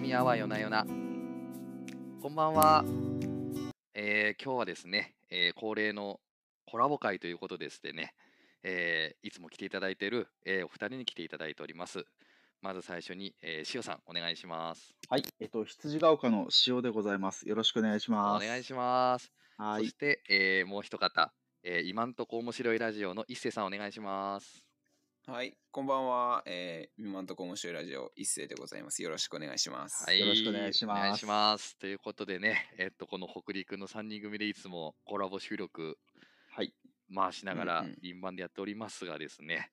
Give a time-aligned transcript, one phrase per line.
[0.00, 0.86] みやみやはよなよな。
[2.22, 2.84] こんばんは。
[3.92, 6.20] えー今日はですね、えー恒例の
[6.66, 8.14] コラボ会ということでしてね、
[8.62, 12.06] えーいつも来ていただいている、えーお二人に来ていただいております。
[12.62, 14.94] まず最初に、えー、塩さん、お願いします。
[15.10, 17.46] はい、えっと、羊ヶ丘の塩でございます。
[17.46, 18.46] よろしくお願いしおます。
[18.46, 19.30] 願いします。
[19.58, 21.30] はいそし、て、えーもう一方、
[21.62, 24.69] えー今んとこ面白いラジオの一世さん、お願いします。
[25.30, 26.42] はい、こんばんは。
[26.44, 29.00] えー、今んとこ面白いラジオ一斉でございます。
[29.00, 30.04] よろしくお願いします。
[30.04, 31.78] はい、よろしくお願いしますお願いします。
[31.78, 35.96] ということでね、えっと、この北陸の3人組でいつもコラボ収録
[36.50, 36.74] はい、
[37.14, 39.70] 回しながらうんうん輪番でやっておりますがですね、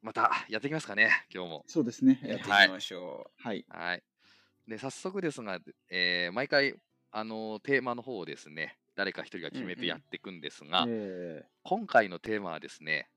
[0.00, 1.64] またやっていきますかね、今日も。
[1.66, 2.18] そうですね。
[2.22, 4.02] やっていきはいましょはい、はい。
[4.66, 5.58] で、早速ですが、
[5.90, 6.74] えー毎回、
[7.10, 13.10] あのテーマの方をですね、誰か一人が決めうんうんてやっていくんですが、え今回のテーマはですね、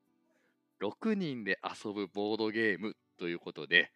[0.81, 3.91] 6人で遊ぶボードゲームということで、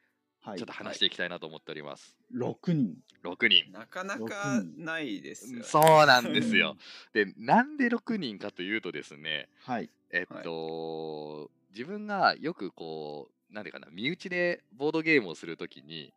[0.45, 2.17] ー、はいちょっと、話していきたいなと思っております。
[2.33, 2.95] 6人。
[3.23, 3.71] 6人う。。
[3.73, 5.65] なかなかないですよね。
[5.65, 6.77] そうなんですよ。
[7.13, 16.13] で、なんで6人かというとですね、はい、えっと、自分がよくこう、なんていうかな、身内でボードゲームをするときに、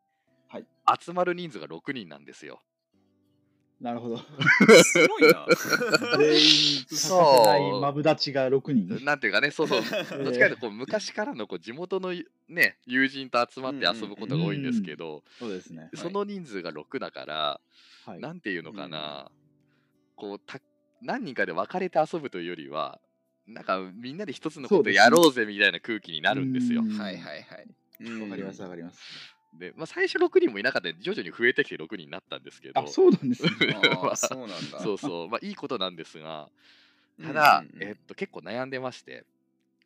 [0.48, 0.66] はい
[1.00, 2.60] 集まる人数が6人なんですよ。
[3.82, 4.16] なるほど。
[4.84, 5.44] すごいな。
[6.16, 9.04] 全員欠かせないマブダチが6人。
[9.04, 12.14] なんていうかね、そうそう、どっちかというえとこう昔からのこう地元の
[12.48, 15.90] ね、友人と集まって遊ぶことが多いんですけど、そうですね。
[15.94, 17.60] その人数が6だから、
[18.06, 19.32] はい、なんていうのかな、
[20.14, 20.60] こうた
[21.00, 23.00] 何人かで分かれて遊ぶというよりは、
[23.48, 26.84] なんかみんなで一つのことやろうぜみたいな空気になるんですよう。
[26.84, 27.66] んはいはいはい。
[28.22, 29.00] わかります、うんわかります。
[29.54, 33.50] で、まあ、最初6人もいなかったんで、徐々に増えてきて6人になったんですけど、あ、そうなんですね。
[34.16, 34.80] そうなんだ。
[34.80, 36.48] そうそう、まあいいことなんですが、
[37.18, 39.24] うんただ、うんうんえっと、結構悩んでまして、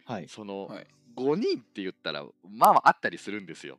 [0.04, 0.86] はい、その、はい。
[1.16, 3.78] 5人って言ったら、まあまああったりするんですよ。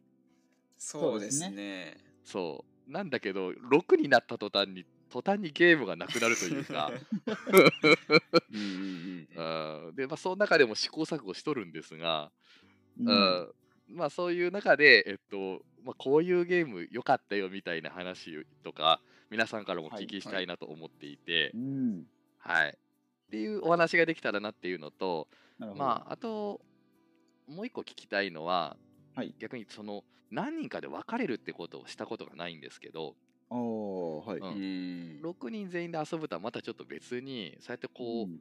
[0.78, 1.98] そうですね。
[2.24, 2.92] そう。
[2.92, 6.92] なんだけど、6になった途端に、途端にゲームがなくなるというか、
[8.52, 9.88] うんうんうん。
[9.88, 12.32] うんで、まあ、その中でも試行錯誤しとるんですが、
[13.00, 13.54] うんうん
[13.90, 19.00] まあそういう中で、えっとまあ、こういうゲーム良かったよみたいな話とか
[19.32, 22.04] 皆さんからもお聞きしたいなと思っていて、うん。
[22.40, 25.30] はいっていうお話ができたらなっていうのと。
[25.60, 26.62] まあ、あと
[27.48, 28.78] もう一個聞きたいのは、
[29.16, 33.16] はい逆にその何人かで別れるってことをしたことがないんですけど、
[33.50, 34.40] はい。
[34.40, 38.40] うんうん6人全員で遊ぶとはまたちょっと別にそうやってこう、うん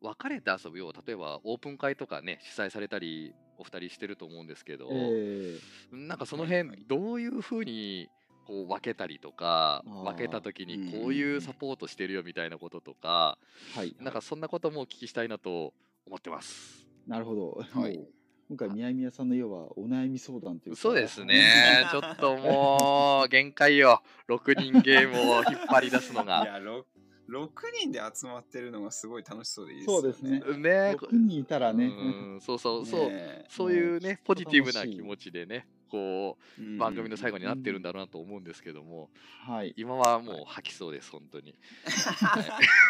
[0.00, 5.58] 別れて遊ぶよう例えばオープン会とかね主催されたりお二人してると思うんですけど、え
[5.90, 8.08] なんかその辺どういうふうに
[8.46, 13.96] こう分けたりとか分けた時にうんこういうサポートしてるよみたいなこととかーはい。
[14.00, 15.74] なんかそんなこともお聞きしたいなと
[16.06, 16.86] 思ってます。
[17.06, 17.80] なるほど。
[17.80, 18.00] はい
[18.48, 26.46] 今回、宮宮さんの要はお悩み相談というかそうですね ちょっともう限界よ6人ゲームを引っ張り出すのいが。
[26.46, 26.86] や、ろ
[27.28, 27.48] 6
[27.80, 30.00] 人で集まってるのがすごい楽しそうでいいですね。
[30.00, 30.40] そうですね。
[30.58, 31.86] ね6人いたらね。
[31.86, 39.10] うんそうそうそう、ね、そういうね、ポジティブな気持ちでね、こう、番組の最後になってるんだろうなと思うんですけども、
[39.46, 41.54] はい、今はもう吐きそうです、本当に。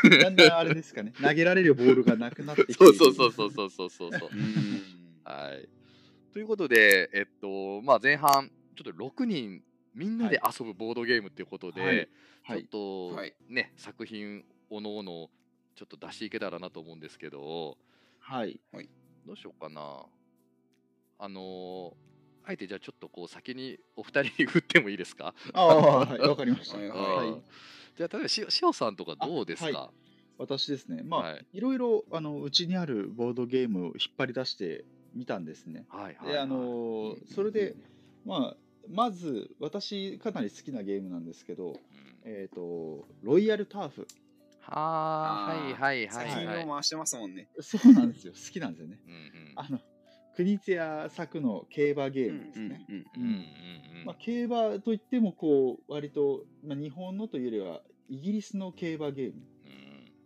[0.04, 4.12] な、 だんだんあれですかね、投げられるボールがなくなってきてそうそうそうそうそうそうう。
[5.25, 5.69] はい。
[6.32, 9.62] ということで、えっと、まあ前半、ちょっと6人
[9.98, 11.97] みんなで遊ぶボードゲームっていうことで、はい。
[11.98, 12.04] は
[12.47, 12.69] ちょっい。
[12.69, 13.34] と、はい。
[13.48, 15.28] ね、作品おのおの
[15.75, 17.76] ちょっと出していけたらなと思うんですけど、
[18.20, 18.60] はい。
[19.26, 20.06] どうしようかな。
[21.19, 21.94] あのー
[22.44, 25.34] あえてじゃあちょっとこう先にお二人に振ってもいいですか？
[25.52, 25.76] ああ、
[26.06, 26.20] はい。
[26.20, 26.78] わかりました。
[26.78, 27.43] はい。
[27.94, 29.93] じゃあ例えばししおさんとかどうですか、
[30.38, 31.46] 私ですね、まあ、はい。
[31.52, 35.84] い、ろいろ、あの、うちにあるボードゲームを引っ張り出してみたんですね。
[35.90, 37.75] はい、はいで、あのーそれで、
[38.25, 38.56] まあ、
[38.90, 41.76] まず、私、かなり好きなゲームなんですけど、うん
[42.25, 44.06] えっ、と、ロイヤルターフ。
[44.61, 46.67] はーはいはいはい作はい。
[46.67, 47.49] 回してますもんね。
[47.61, 48.35] そうなんですよ。
[48.37, 49.00] 好きなんですよね。
[49.06, 49.81] うんうんあの、
[50.35, 52.87] 国津屋作の競馬ゲームですね。
[54.19, 59.43] 競馬といってもこう割と、まあ、日本のというよりはイギリスの競馬ゲーム、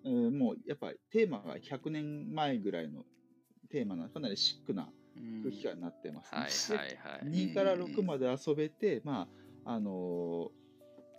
[0.05, 3.05] うんうんもうやっぱりテーマが100年前ぐらいの
[3.70, 5.01] テーマなかなりシックなうん
[5.43, 6.35] 空気感になってます
[6.73, 6.79] ね。
[6.79, 7.31] はいはいはい。
[7.31, 9.29] で2から6まで遊べて、ま
[9.64, 10.62] ああのー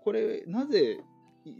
[0.03, 0.99] これなぜ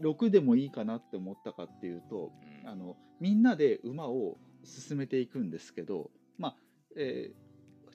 [0.02, 2.34] 6でもいいかなって思ったかっていうと
[2.64, 6.56] うんあのみんなで馬を進めていくんですけど、まあ
[6.98, 7.44] えー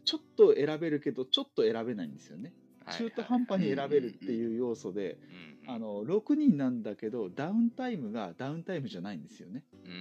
[0.05, 2.55] ちょっと選べるけどちょっと選べないんですよね。
[2.97, 5.19] 中途半端に選べるっていう要素で、
[5.67, 9.65] うんあの6人なんだけどダウンタイムがダウンタイムじゃないんですよね。
[9.85, 9.93] うん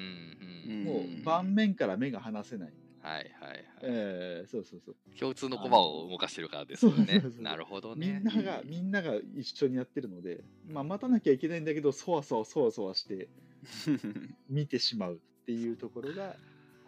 [0.69, 2.73] うんうんもう盤面から目が離せない。
[3.07, 3.61] はいはいはい。
[3.83, 8.19] えーそうそうそう共通の駒を動かしてるからですよねなるほどみね。
[8.19, 13.27] んながみんなが一緒にやってるので、まあ、待たなきゃいけないんだけどそわそわそわそわして
[14.49, 16.35] 見てしまうっていうところが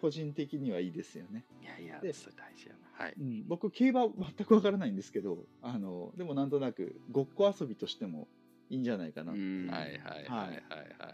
[0.02, 1.44] 個人的にはいいですよね。
[1.62, 2.80] いやいや、でそれ大事やな。
[3.06, 3.14] はい。
[3.20, 8.28] うん、僕競馬全くわからないんですけどあのでもなんとなくごっこ遊びとしても
[8.70, 10.58] いいんじゃないかな、うんはいはいはいはいははい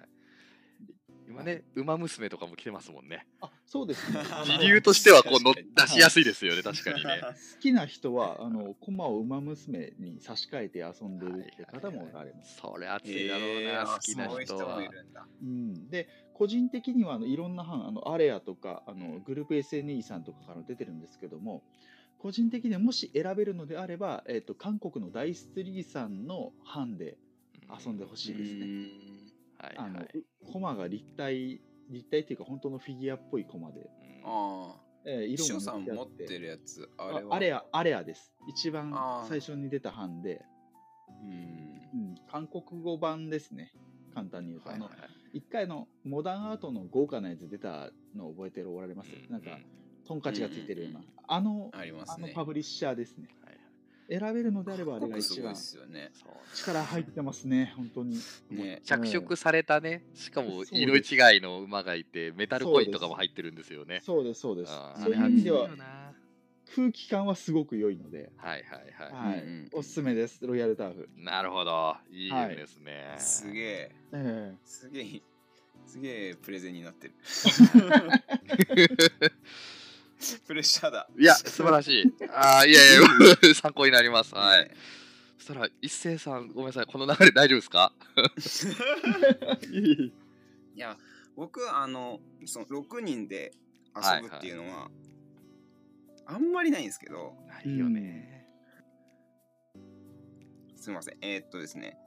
[0.04, 0.15] い。
[1.36, 3.28] 今ね、馬娘とかも来てますもんね。
[3.42, 7.20] あそうですね 時流としてはこうの確出しやすいですよね、確かにね。
[7.56, 12.58] 好きな人はあの駒を馬娘に差し替えて遊んでるっていう方もおられます。
[12.58, 14.80] それ熱いだろうな、えー好きな人は。
[15.42, 21.64] うん、で個人的にはあのいろんな班あのアレアとかあのうんグループ SNE さんとかから出てるんですけども
[22.18, 27.18] 個人的にはもし選べるのであれば、えっと韓国のダイス3さんの班で
[27.70, 29.15] 遊んでほしいですね。
[29.66, 30.24] はいあのはい。
[30.52, 33.86] 駒が立体立体っていうか本当のフィギュアっぽい駒で、うん。
[34.26, 34.82] ああ。
[35.08, 37.34] えー色もさん持ってるやつ、あれは？
[37.34, 38.34] あアレアアレアです。
[38.48, 38.92] 一番
[39.30, 40.42] 最初に出た班で、
[41.22, 42.00] うん。
[42.00, 43.72] うん、韓国語版ですね。
[44.16, 44.90] 簡単に言うと、はいはい。
[44.90, 48.72] あの一回のモダンアートの豪華なやつ出たの覚えてる？
[48.72, 49.32] おられます、うん。
[49.32, 49.60] なんか
[50.08, 51.06] トンカチがついてるような、うん。
[51.06, 52.26] うんあのありますね。
[52.26, 53.28] あのパブリッシャーですね。
[53.28, 53.44] はいはい
[54.10, 56.12] 選べるのであればあれがすごいで一番すよね。
[56.54, 58.19] 力入ってますね本当に
[58.52, 58.81] ね。
[58.84, 64.02] 着色されたね、しかも色違いの馬がいて、メタルコインとかも入ってるんですよね。
[64.04, 64.72] そうですそうです
[65.04, 65.69] そういう意味では
[66.75, 71.24] 空気感はすごく良いので、はいはいははいうんうんおすすめですロイヤルターフ、い。
[71.24, 71.96] なるほど。
[72.10, 73.16] いいゲームですね。
[73.18, 73.92] すげえ。
[74.13, 75.22] ええすげえ。
[75.86, 77.13] すげえプレゼンになってる。
[80.48, 81.08] プレッシャーだ。
[81.18, 82.14] いや、素晴らしい。
[82.34, 83.02] ああ、いやいや、
[83.56, 84.34] 参考になります。
[84.36, 84.64] はい。
[84.70, 84.76] ね
[85.38, 87.94] そしたら、一斉さん、ごめんなさい、この流れ大丈夫ですか？
[90.76, 90.98] いや、
[91.36, 93.52] 僕、あの、その6人で
[93.96, 94.90] 遊ぶっていうのは、
[96.26, 98.48] あんまりないんですけど、ないよね。
[100.76, 101.18] すみません。
[101.22, 101.98] えーっとですね、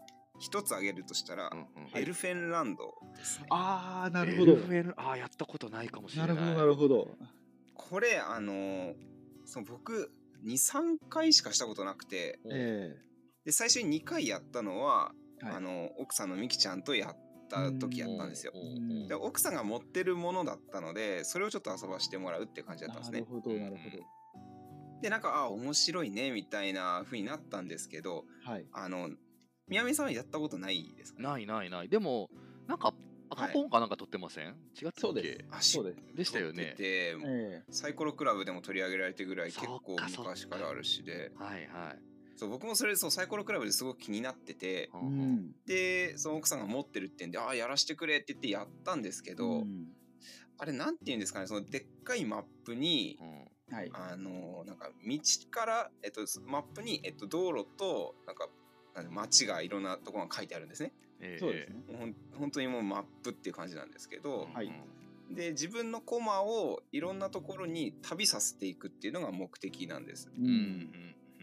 [0.40, 3.46] 一つ挙げるとしたら、うんうんエルフェンランドですね。
[3.50, 6.36] ああなるほどエルフェルああ、やったことないかもしれない。
[6.36, 7.16] なるほどなるほど
[7.78, 8.94] これ、あの、
[9.46, 10.12] その僕、
[10.44, 12.94] 2、3回しかしたことなくて、え
[13.44, 15.54] で最初に2回やったのは、えはい。
[15.56, 17.16] あの奥さんのみきちゃんとやっ
[17.48, 18.52] た時やったんですよ。
[18.54, 23.20] うんで奥さんが持ってるものだったのでそれをちょっと遊ばしてもらうって感じだったんですね。
[23.20, 24.04] なるほどなるほど。
[25.00, 28.66] でなんかあ面白いねみたいな風になったんですけどはい。
[28.72, 29.10] あの
[29.68, 31.88] 宮見さんはやったことないですかないないない。
[31.88, 32.30] でも、
[32.66, 32.94] なんか、
[33.30, 34.54] 赤ポンかなんか取ってません、違っ
[34.84, 35.00] たっけ？
[35.00, 35.44] そうです。
[35.50, 36.16] あそうです。
[36.16, 36.64] でしたよね。
[36.64, 41.32] 撮っててえサイコロクラブでも取り上げられてぐらい結構昔からあるしで。
[41.36, 41.98] はいはい。
[42.36, 44.66] そう僕もそれそうサイコロクラブですごく気になってて。
[44.66, 45.52] えうん。
[45.66, 49.88] でその奥さんが持ってるってんでああやらしてくれって言ってやったんですけど、うん。
[50.58, 53.74] あれなんて言うんですかねそのでっかいマップにうん。
[53.74, 53.90] はい。
[53.92, 55.20] あのなんか道
[55.50, 58.48] から、えっと、マップに、えっと、道路となんか
[59.10, 60.92] 街がいろんなところが書いてあるんですね。
[61.20, 61.82] ええそうですね。
[61.98, 64.72] ほん本当にもうマップっていう感じなんですけど、はい。
[65.30, 70.30] で自分のコマをいろんなところに旅させていくっていうのが目的なんです。
[70.36, 70.90] ううん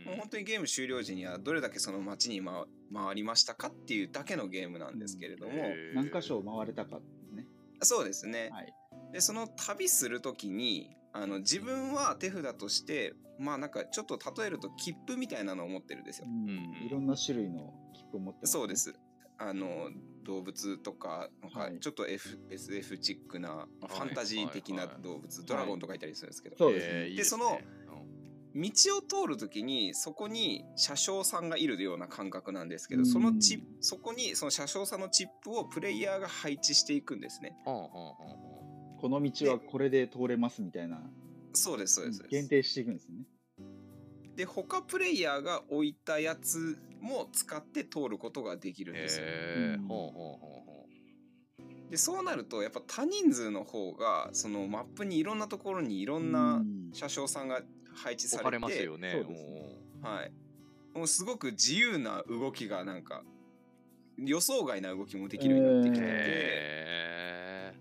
[0.06, 5.54] もう本当にゲーム終了時にはどれだけその街に、ま、回りましたかっていうだけのゲームなんですけれども、
[5.96, 7.00] 何箇所回れたか
[7.34, 7.48] ね。
[7.82, 8.50] そうですね。
[8.52, 8.74] はい。
[9.12, 16.28] でその旅する時にあの自分は手札としてまあなんかちょっと例えると切符みたいなのを持ってるんですよ。
[16.28, 16.50] うん。
[16.50, 16.86] うん。
[16.86, 18.60] いろんな種類の切符を持ってますね。
[18.60, 18.94] そうです。
[19.38, 19.90] あの
[20.24, 21.80] 動物とかなんかはい。
[21.80, 24.08] ちょっと F、SF チックな、まあはい。
[24.08, 25.04] ファンタジー的なはいはい。
[25.04, 27.60] 動物、ドラゴンとかいたりするんですけど、そうでその
[28.56, 33.06] 道を通る時にそこに車掌さんがいるような感覚なんですけど、うん。
[33.06, 37.58] そのチップそこにその車掌さんのチップをプレイヤーが配置していくんですね。
[37.66, 41.02] この道はこれで通れますみたいな。
[41.54, 41.96] そうです。
[41.96, 43.26] そうです限定していくんですね。
[44.36, 49.26] で他プレイヤーが置いたやつも使って通ることができるんですよ。
[49.26, 49.32] うん。
[49.32, 49.34] へ
[49.76, 50.66] えほうほうほう。
[50.66, 50.86] ほ
[51.90, 56.90] でそうなるとやっぱ多人数の方がそのマップにいろんなところにいろんなうん。
[56.94, 57.62] 車掌さんが
[57.94, 59.12] 配置されてますよね。
[59.12, 59.44] そうです
[60.02, 60.32] はい、
[60.98, 63.24] もうすごく自由な動きがなんか
[64.18, 67.74] 予想外な動きもできるようになってきて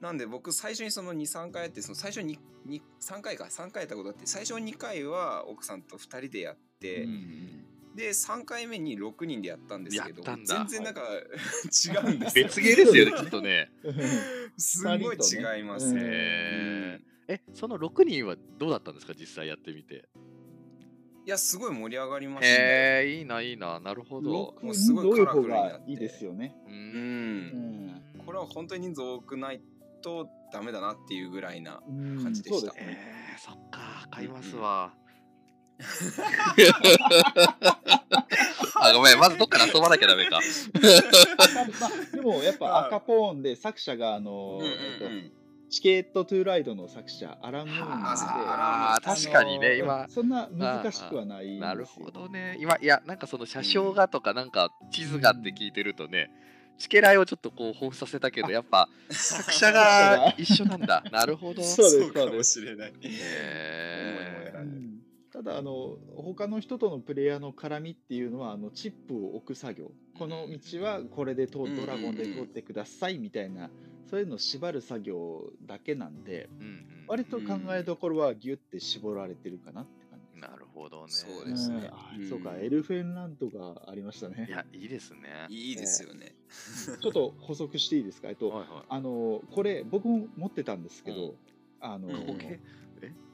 [0.00, 7.64] なんで僕最初にその23回やってその最初にに3回か3回やったことあって最初2回は奥さんと2人でやって、うん
[7.98, 12.44] で3回目に6人でやったんですけど全然なんか、違うんですよ。
[12.44, 13.70] 別ゲーですよね きっとね。
[14.56, 16.00] すごい違いますね。
[16.04, 17.34] へうん。
[17.34, 20.08] えその6人はどうだったんですか実際やってみて。
[21.26, 22.62] いやすごい盛り上がりました。
[22.62, 22.64] ね。
[22.64, 23.80] へえいいないいな。
[23.80, 24.54] なるほど。
[24.60, 26.54] 6もうすごいカラフルになってがいいですよね。
[26.68, 26.76] ううん。
[26.76, 28.20] うん。
[28.20, 29.60] んこれは本当に人数多くない
[30.02, 32.60] とダメだなっていうぐらいなうん感じでした。
[32.60, 32.98] そうですね。
[33.34, 34.94] えー、そっか、買いますわ。
[38.80, 40.40] あ、ごめん、まずどっから遊ばなきゃダメか。
[40.40, 40.40] ま
[41.86, 45.32] あでもやっぱ赤ポーンで作者があの、うんうんえっとうん
[45.70, 48.06] チケットトゥーライドの作者アラン・ムーンあなんで
[48.46, 50.08] あ確かにね、今。
[50.08, 52.56] そんな難しくはないなるほどね。
[52.58, 56.30] 今、いや、なんかその車掌がとか、なんか地図がって聞いてるとね、
[56.78, 61.04] チケライをちょっとこう彷彿させたけど、やっぱ作者が 一緒なんだ。
[61.12, 61.62] なるほど。
[61.62, 62.94] そうかもしれない。
[63.02, 64.97] へーうん
[65.38, 69.92] ただあの他の人とのプレイヤーの絡みっていうのはあのチップを置く作業。
[70.18, 73.70] この道はこれでドラゴンで通ってくださいみたいな
[74.10, 76.48] そういうのを縛る作業だけなんで
[77.06, 80.50] 割と考えどころはギュッて絞られてるかなって感じです。
[80.50, 81.12] なるほどね。
[81.12, 81.88] そうですね。
[82.28, 84.46] そうかエルフェンランドがありましたね。
[84.48, 85.46] いや、いいですね。
[85.50, 86.34] いいですよね。
[87.00, 88.28] ちょっと補足していいですか？
[88.28, 88.82] えっとはいはい。
[88.88, 91.34] あのこれ僕も持ってたんですけど、うん。
[91.80, 92.60] あの、うん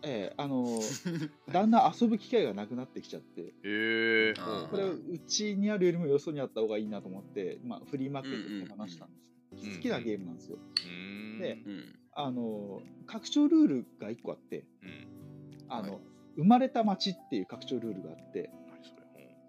[0.02, 0.80] ええあの
[1.52, 3.42] だんだん遊ぶ機会がなくなってきちゃって。
[3.42, 4.34] へえ。
[4.38, 10.58] あーこれうちにあるよりもよそにあった方がいいなと思って、まあ、フリーマーケットで手放したんです、うんうん好きなゲームなんですよ。
[10.58, 11.38] うーん。
[11.38, 11.98] でうん。
[12.16, 15.08] あの拡張ルールが1個あってうん。
[15.68, 16.00] あの、はい。
[16.36, 19.02] 生まれた街っていう拡張ルールがあって何それ。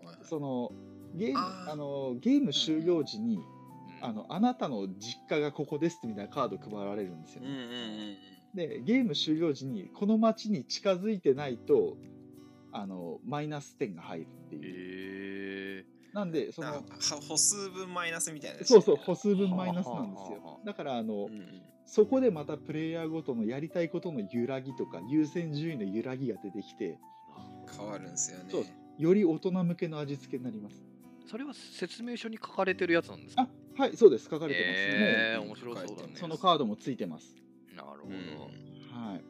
[0.06, 0.26] はいはい。
[0.26, 0.72] その
[1.16, 1.72] ゲームあー。
[1.72, 3.56] あのゲーム終了時に、うん
[4.02, 7.66] あのあなたの実家がここですみたいなカード配られるんですようんうんうん
[8.56, 11.98] でゲーム終了時にこの街に近づいてないと
[12.72, 15.86] あのマイナス点が入るっていう、へえ。
[16.14, 16.84] なんでそあのは
[17.28, 20.60] 歩数分マイナスみたいなやつそうそう歩数分マイナスなんですよ。
[20.64, 21.62] あだからあの、うんうん。
[21.86, 26.98] そこでまたプレイヤーごとのやりたいことの揺らぎとか優先順位の揺らぎが出てきて
[27.78, 28.46] 変わるんですよね。
[28.50, 28.66] そう
[28.98, 30.82] より大人向けの味付けになります。
[31.30, 33.48] それは説明書に書かれてるやつなんですか？
[33.78, 34.30] あはいそうです。
[34.32, 36.10] 書かれてます、えー、面白そうだね。
[36.16, 37.36] そのカードもついてます
[37.76, 38.08] なるほど。
[38.08, 39.10] うん。
[39.10, 39.24] はい。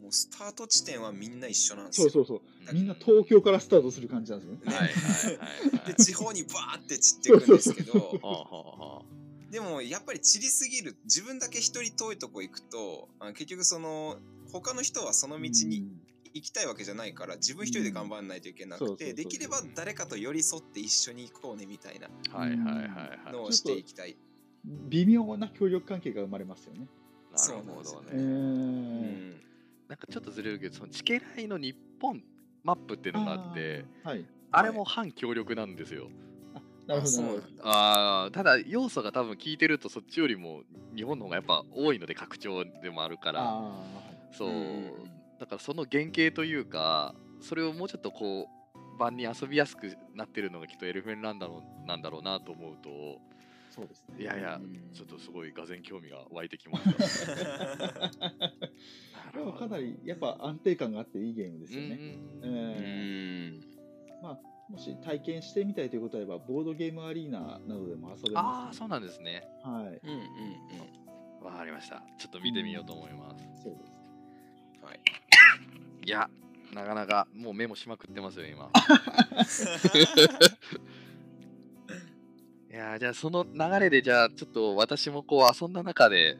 [0.00, 2.10] もうスタート地点はみんな一緒なんですよ。
[2.10, 2.42] そうそうそう。
[2.70, 4.60] うんみんな東京からスタートする感じなんですよね。
[4.64, 5.36] はいはいはい
[5.78, 5.94] はい。
[5.94, 9.02] で地方にバーって散っていくんですけどはあはあは
[9.50, 14.16] でもやっぱり散りすぎる自分だけ一人遠いとこ行くとあ結局その
[14.52, 15.84] 他の人はその道に
[16.32, 18.86] 行きたいわけじゃないから自分一人で頑張らないといけなくうん。
[18.88, 23.32] そうそうそうてできれば誰かと寄り添って一緒に行こうねみたいなあはいはいはいはい。
[23.32, 24.16] のをしていきたい。
[24.64, 26.86] 微妙な協力関係が生まれますよね
[27.32, 28.22] なるほどえね。
[28.22, 29.30] うん。
[29.88, 32.22] なんかちょっとずれるけど、そのチケライの日本
[32.62, 34.10] マップっていうのがあって、あー。
[34.12, 34.24] はい。
[34.52, 36.08] あれも反協力なんですよ。
[36.86, 40.62] なるほどあただ要素が多分聞いてるとそっちよりも
[40.96, 43.72] 日本の方がやっぱ多いので拡張でもあるから、あ
[44.32, 44.48] そう。
[44.48, 44.92] う
[45.38, 53.16] だからその原型というかそれをもうちょっとこう盤に遊びやすくなってるのがきっとエルフェンランドのなんだろうなと思うとー
[53.80, 58.10] そうですねいやいやうんちょっとすごいがぜ興味が湧いてきました。
[59.32, 63.60] でもかなりやっぱ安定感があっていいゲームですよね、うん
[64.22, 69.44] まあ、もし体験してみたいということであればボードゲームアリーナなどでも遊べあます、あそうなんですね。
[69.62, 72.02] はいうんうんうんわかりました。
[72.18, 73.42] ちょっと見てみようと思います。
[73.62, 73.92] そうです
[74.84, 75.00] はい。
[76.04, 76.28] いや
[76.74, 78.70] なかなかもうメモしまくってますよ今。
[82.70, 86.38] いやーじゃあその流れでじゃあちょっと私もこう遊んだ中で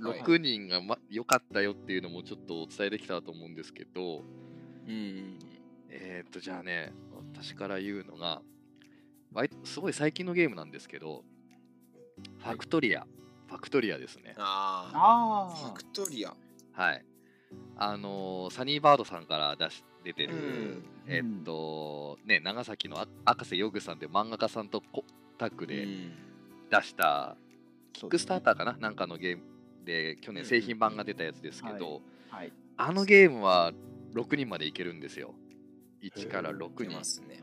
[0.00, 0.20] はい。
[0.20, 4.22] 6人がま良かったよっていうのもちょっとお伝えできたらと思うんですけど、
[4.86, 5.38] うん
[5.88, 6.92] えーっとじゃあね
[7.34, 8.42] 私から言うのが
[9.32, 11.22] 割とすごい最近のゲームなんですけど
[12.38, 13.06] ファクトリア、
[13.48, 14.34] ファクトリアですね。
[14.38, 15.54] ああ。
[15.54, 16.34] ファあクトリア。
[16.72, 17.04] はい。
[17.76, 20.84] あのーサニーバードさんから出し出てる、うん。
[21.06, 25.04] えっとね長崎のあ赤瀬ヨグさんで漫画家さんとコ
[25.36, 26.12] タッグでうん。
[26.68, 27.36] 出した
[27.92, 29.44] キックスターターーかな、なんかのゲーム
[29.84, 32.52] で去年製品版が出たやつですけど、はい。
[32.76, 33.72] あのゲームは
[34.14, 35.34] 6人までいけるんですよ。
[36.02, 37.04] 1から6人。
[37.04, 37.40] すね。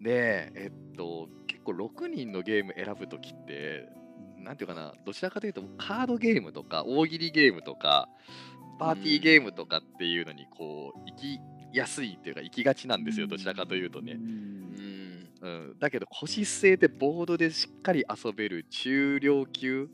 [0.00, 3.88] でえっと結構6人のゲーム選ぶときって
[4.38, 4.94] なんていうかな？
[5.04, 8.08] どちらかというとカードゲームとか大喜利ゲームとか
[8.78, 11.38] パーティーゲームとかっていうのにこう行き
[11.72, 19.88] やすいっていうか行きがちなんですよどちらかというとね、うんうん、だけど腰据えてボードでしっかり遊べる中量級。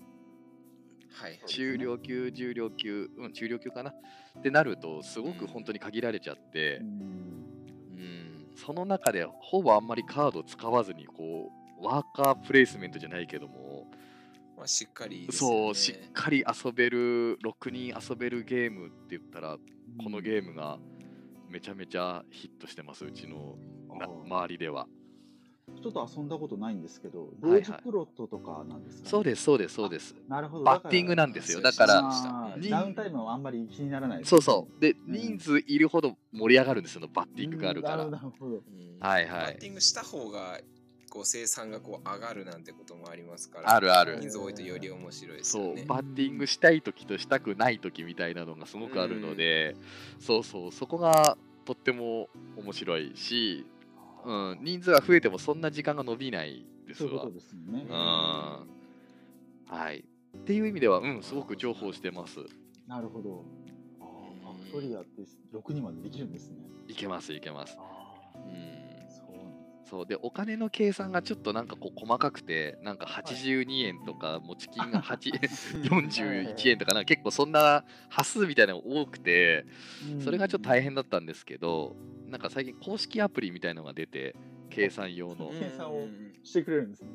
[1.12, 1.40] はい。
[1.46, 3.90] 中量級重量級うん中量級かな。
[3.90, 13.86] ってなるとすごく本当に限られちゃって、うん、その中でほぼあんまりカード使わずにこうワーカープレイスメントじゃないけども。
[14.56, 15.28] まあしっかりね。
[15.30, 19.58] そうしっかり遊べる6人遊べるゲームって言ったら
[20.02, 20.78] このゲームが
[21.48, 23.56] めちゃめちゃヒットしてますうちの
[24.26, 24.88] 周りでは。
[25.82, 29.10] ちょっと遊んだことないんですけど、いはい同時プロットとかなんですか、ね？
[29.10, 30.14] そうです、そうです、そうです。
[30.28, 30.64] なるほど。
[30.64, 31.60] バッティングなんですよ。
[31.60, 32.02] だから、
[32.70, 34.80] ダウンタイムはあんまり気にならないですそうそう。
[34.80, 38.04] で、うん人数いるほど盛り上がるんですよ、バッティングがあるから。
[38.04, 38.56] うんなるほど。
[38.56, 38.62] うん
[39.00, 40.58] はいはいバッティングした方が
[41.10, 49.76] こう生産がこう上がるなんてこともありますからあるある人数多いとより面白いですそう、よねバッティングしたい時としたくない時みたいなのがすごくあるので、
[50.20, 53.66] そうそう、そこがとっても面白いし、
[54.26, 57.32] うん、人数が増えてもそんな時間が伸びないですわそう。
[57.32, 57.92] ですよねうん。。
[57.92, 58.66] は
[59.92, 60.04] い。
[60.36, 62.40] っていう意味では、うん、すごく重宝してます。
[62.88, 63.44] なるほど。
[64.00, 65.22] あーファクトリアって
[65.54, 66.56] 6人までできるんですね。
[66.88, 67.76] いけます、いけます。
[67.78, 67.82] あ
[68.34, 68.52] うん。
[68.52, 69.26] ーそう
[69.88, 75.38] そうでお金の計算がちょっとなんかこう細かくてなんか82円とか持ち金が 8
[75.88, 79.64] 41 円とかなんか結構そんな端数みたいなのが多くて
[80.18, 81.94] それがちょっと大変だったんですけど
[82.30, 84.34] なんか最近公式アプリみたいのが出て
[84.70, 85.50] 計算用の。
[85.50, 87.08] 計算をうんしてくれるんですね。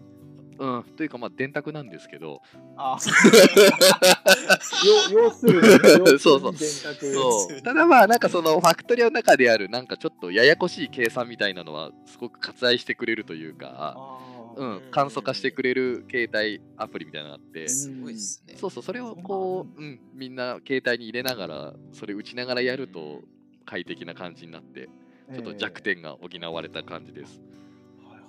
[0.59, 0.83] うん。
[0.95, 2.41] というかまあ電卓なんですけど。
[2.77, 3.09] あー。
[5.15, 6.55] よ要するに、そうそう。
[6.55, 7.61] そう。
[7.61, 14.91] ただまあなんかそのファクトリアの中であるなんかちょっとややこしい計算みたいなのはすごく割愛してくれるというかあうーん。
[14.91, 17.67] 簡素化してくれる携帯アプリみたいなのがあって。
[17.67, 18.55] すごいですね。
[18.57, 23.21] そうそう、それをこう、うん、みんな携帯に入れながら、それ打ちながらやると
[23.65, 24.89] 快適な感じになって、
[25.33, 27.41] ちょっと弱点が補われた感じです。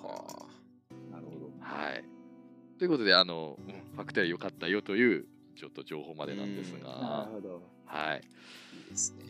[0.03, 0.47] は
[1.11, 1.51] なるほど。
[1.61, 2.05] はい。
[2.79, 7.63] ということで、あの、うんファクトリア良かったよという、ちょっと情報までなんですながる、ほど。
[7.85, 8.09] はい。
[8.09, 8.21] あい
[8.89, 9.25] いですね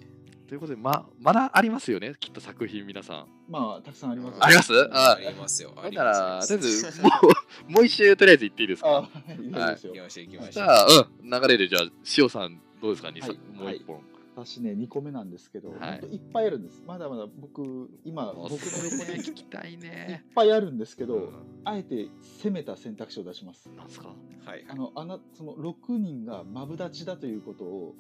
[0.47, 3.27] ということで、ま、まだありますよね、きっと作品、皆さん。
[3.49, 4.39] まあ、たくさんあります。
[4.45, 4.73] あります？
[4.93, 7.33] あありますよだったら、とりあえず、あもう、
[7.73, 8.89] もう一周、とりあえず行っていいですか？
[8.89, 10.87] あはい、行きましょう行きましじょうゃあ、
[11.21, 11.83] うん、流れで、じゃあ、
[12.17, 13.21] 塩さん、どうですか、はい
[13.53, 14.01] もう一本。
[14.35, 16.15] 私ね、2個目なんですけど、はい。
[16.15, 16.83] いっぱいあるんです。
[16.87, 20.25] まだまだ僕、今、僕の横にいっ聞きたいね。
[20.35, 21.31] ぱいあるんですけど、うん。
[21.65, 22.09] あえて
[22.43, 23.69] 攻めた選択肢を出します。
[23.77, 24.09] なんすか？
[24.47, 27.95] はいあの、あなその6人がマブダチだということを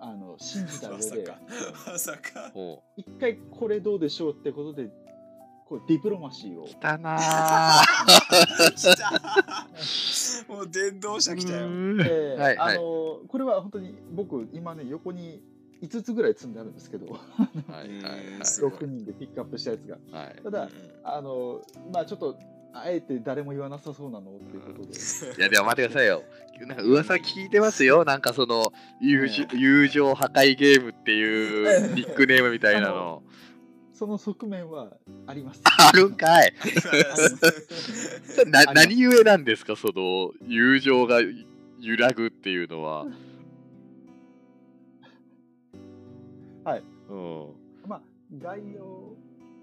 [0.00, 1.40] あの信じた上で まさか、
[1.92, 2.50] まさか。
[2.54, 3.00] ほう。
[3.00, 4.90] 一回これどうでしょうってことで、
[5.66, 6.66] こうディプロマシーを。
[6.66, 7.22] 来たなー。
[8.76, 8.96] 来
[10.46, 10.52] た。
[10.52, 11.58] もう電動車来たよ。
[11.58, 12.76] えーはいはい。
[12.76, 12.82] あの
[13.28, 15.42] これは本当に僕今ね横に
[15.82, 17.06] 5つぐらい積んであるんですけど。
[17.12, 17.18] は
[17.70, 18.70] いはいはいすごい。
[18.72, 19.98] 6人でピックアップしたやつが。
[20.18, 20.36] はい。
[20.42, 20.68] ただ
[21.02, 22.38] あのまあちょっと
[22.72, 24.94] あえて誰も言わなさそうなのっていうことで、
[25.38, 26.24] いやでも待ってくださいよ。
[26.66, 28.04] なんか噂聞いてますよ。
[28.04, 33.22] なんかその友情友情破壊ゲームっていうニックネームみたいなの。
[33.92, 34.96] その側面は
[35.28, 35.62] あります。
[35.78, 36.52] あるんかい。
[38.48, 38.74] なあります。
[38.74, 39.76] 何故なんですか？
[39.76, 41.20] その友情が
[41.78, 43.06] 揺らぐっていうのは。
[46.64, 46.82] はい。
[47.10, 47.54] うん。
[47.86, 48.02] まあ
[48.38, 48.84] 概要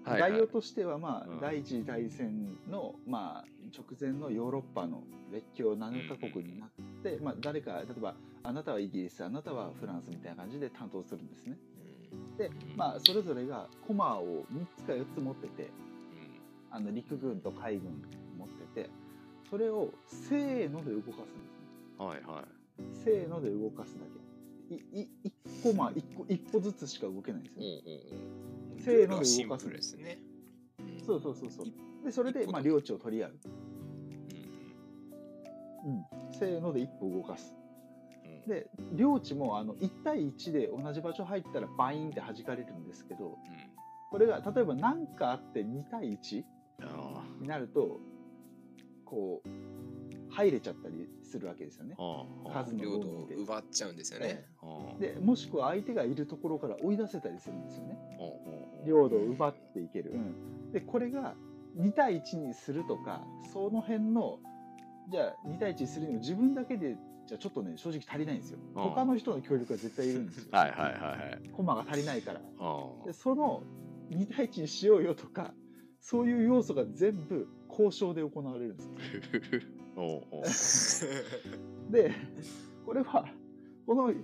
[0.04, 3.44] はいはい概要としては、まあうん第一次大戦の、まあ、
[3.76, 6.70] 直前のヨーロッパの列強7カ国になっ
[7.02, 11.56] て、まあ、誰か例えばあなたはイギリスあなたはフランスみたいな感じで担当するんですね。
[12.36, 15.70] で、まあ、それぞれがコマを3つか4つ持ってて
[16.70, 18.02] あの陸軍と海軍
[18.38, 18.90] 持ってて
[19.48, 21.66] それをせーので動かすんですね。
[22.00, 22.44] うんはいはい。
[23.04, 24.21] せーので動かすだけ。
[24.74, 25.32] いい
[25.64, 27.64] 1コマ1個一歩ずつしか動けないんですよ。
[27.64, 30.18] うんうんせーので動かすシンプルですね
[31.06, 31.66] そうそうそうそう。
[32.04, 33.38] でそれで、まあ、領地を取り合う。
[35.84, 37.54] うんうん、せーので一歩動かす。
[37.54, 37.62] うん
[38.48, 43.36] で領地もあの1対1で同じ場所入ったらバインって弾かれるんですけどうん
[44.10, 46.44] これが例えば何かあって2対1
[47.40, 48.00] になると
[49.04, 49.48] こう
[50.32, 51.94] 入れちゃったりするわけですよね。
[51.98, 57.98] あああ数の領土を奪っちゃうんですよねあでもしくは相手がいるところから追い出せたりするんですよね。
[58.18, 60.12] あ領土を奪っていける。
[60.12, 61.34] うん、でこれが
[61.78, 64.38] 2対1にするとかその辺の
[65.10, 68.58] じゃあ2対1にするにも自分だけでじゃあちょっとね正直足りないんですよ。
[68.74, 70.44] うん他の人の協力が絶対いるんですよ。
[70.50, 71.50] はいはいはいはい。
[71.50, 72.40] コマが足りないから。
[72.58, 73.62] あでその
[74.10, 75.52] 2対1にしようよとか
[76.00, 78.90] そういう要素が全部交渉で行われるんです。
[81.90, 82.12] で
[82.86, 83.26] これは
[83.86, 84.14] この例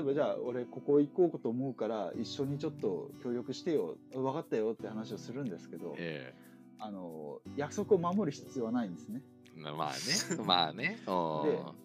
[0.00, 6.34] えばじゃあ俺ここ行こうと思うから一緒にちょっと協力してよ分かったよって話をするんですけどえ
[6.78, 9.22] あの約束を守る必要はないんですね。
[9.56, 10.98] えまあね、まあね。
[11.06, 11.76] で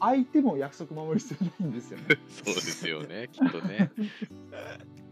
[0.00, 2.04] 相手も約束守る必要ないんですよね。
[2.28, 3.90] そうですよね、きっとね。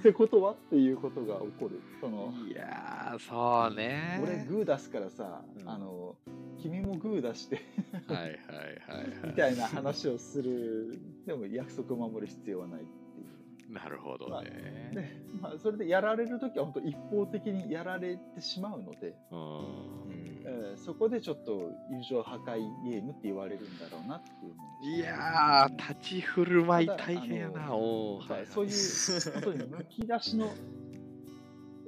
[0.00, 0.52] ってことは？
[0.52, 1.80] っていうことが起こる。
[2.00, 4.18] そのいやー、そうね。
[4.22, 6.16] 俺グー出すからさ、うんあの
[6.62, 7.56] 君もグー出して
[8.06, 8.36] はいはいはいはい。
[9.28, 12.82] みたいな話をするでも約束を守る必要はない
[13.70, 14.90] なるほどまあね。
[14.92, 15.08] で
[15.40, 19.38] まあ、それでやられる時は本当一方的にやられてしまうので、うん。
[19.38, 19.62] う
[20.10, 20.42] ん。
[20.44, 25.76] えーそこでちょっと友情破壊ゲームって言われるんだろうなっていういやー、うん。
[25.76, 28.72] 立ち振る舞い大変やな、おそういう
[29.32, 30.52] 本当にむき出しの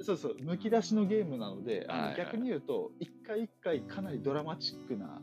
[0.00, 5.20] そうそうむき出しのゲームなので、あの逆に言うと一回一回かなりドラマチックな。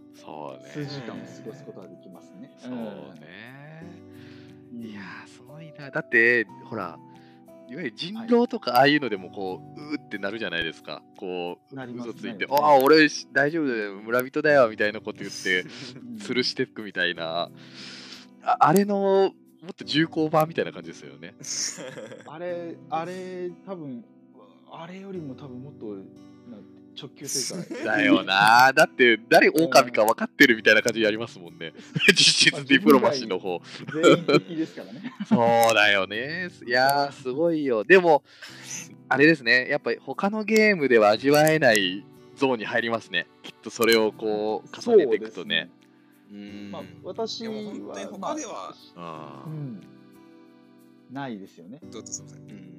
[0.74, 2.56] 数時間を過ごすことができますね。
[2.58, 2.78] そうね。
[3.54, 3.59] うん
[4.74, 5.90] いやー、すごいな。
[5.90, 7.00] だって、ほら、
[7.70, 11.02] いわゆる人狼とかああいうのでもこう、うーってなるじゃないですか。
[11.18, 15.70] こう、なります嘘ついて、ねああ、俺し大丈夫だよ、村人だよ、みたいなこと言って、うん
[16.18, 17.50] 吊るしていくみたいな。
[18.44, 18.96] ああれの、
[19.62, 21.36] もっと重厚版みたいな感じですよね。
[22.28, 24.04] あれ、あれ、多分
[24.72, 26.02] あれよりも多分もっとな
[27.00, 27.86] 直球というか。
[27.96, 28.74] だよな。
[28.74, 31.74] だって、誰狼か分かってるみたいな感じでやりますもんね。
[32.10, 33.62] 実質ディプロマシーの方。
[33.94, 35.14] 全員的ですからね。
[35.28, 36.50] そうだよね。
[36.66, 37.84] いやー、すごいよ。
[37.84, 38.24] でも、
[39.08, 39.68] あれですね。
[39.70, 43.28] やっぱり他のゲームでは味わえないゾーンに入りますね。
[43.44, 45.70] きっとそれをこう、重ねていくとね。
[46.32, 46.72] うん。
[46.72, 49.82] まあ、私はでも本当に他ではまあううんん、
[51.12, 51.80] ないですよね。
[51.92, 52.42] どうぞすみません。
[52.42, 52.70] うん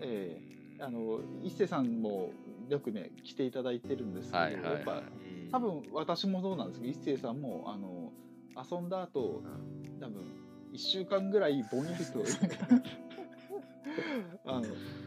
[0.00, 0.40] え
[0.80, 2.30] あの一瀬さんも
[2.68, 5.02] よくね来ていただいてるんですけど、はいはいはいやっぱ
[5.50, 8.12] 多分私もそうなんですけど一星さんもあの
[8.70, 9.42] 遊んだ後
[10.00, 10.20] 多分
[10.74, 12.20] 1週間ぐらいぼんやりと
[14.44, 14.66] あの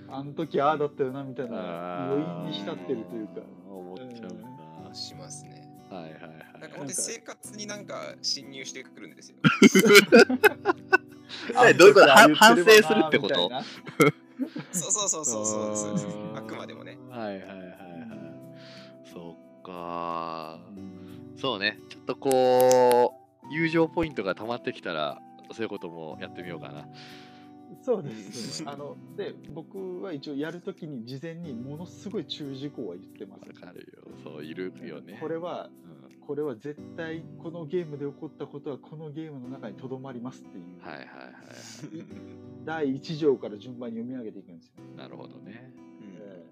[0.10, 4.34] あの時ああだったよなみたいな余韻に浸ってるというか思っちゃう
[4.88, 4.94] な。
[4.94, 5.62] しますね。
[5.90, 6.22] はいはいはい。
[6.60, 9.38] なんか本当に生活になんか侵入してくるんですよ。
[11.66, 12.08] えどういうこと？
[12.36, 13.50] 反省するってこと？
[14.72, 15.42] そうそうそうそ
[15.94, 16.36] うそう。
[16.36, 16.98] あくまでもね。
[17.10, 19.12] はいはいはいはい。
[19.14, 20.60] そっか
[21.38, 21.80] そうね。
[21.90, 26.88] ちょっとこう、友情ポイントが溜まってきたら、そういうこともやってみようかな。
[27.82, 28.64] そうです。
[28.68, 33.48] あので僕は一応やるときに事前にものすごい注意事項は言ってます。
[33.48, 34.04] わかるよ。
[34.24, 35.18] そう、いるよね。
[35.20, 41.08] これはうんこれは絶対このゲームで起こったことはこのゲームの中にとどまりますっていう、はいはいはい。
[42.66, 44.74] 第1条から順番に読み上げていくんですよ。
[44.96, 45.74] なるほどね。
[46.20, 46.44] え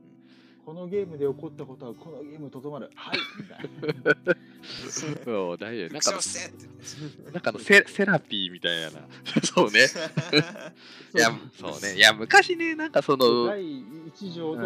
[0.66, 2.90] このゲームで起こったことはこのゲームにとどまる。
[2.94, 4.36] はいみたいな。
[5.26, 5.94] そう、大丈夫。
[5.94, 7.32] なんか復唱してって。
[7.32, 9.02] なんかあのセセラピーみたいな。
[9.44, 9.80] そうね。
[11.16, 11.96] いや、そうね。
[11.96, 14.62] いや、昔ね、なんかその、第1条うと、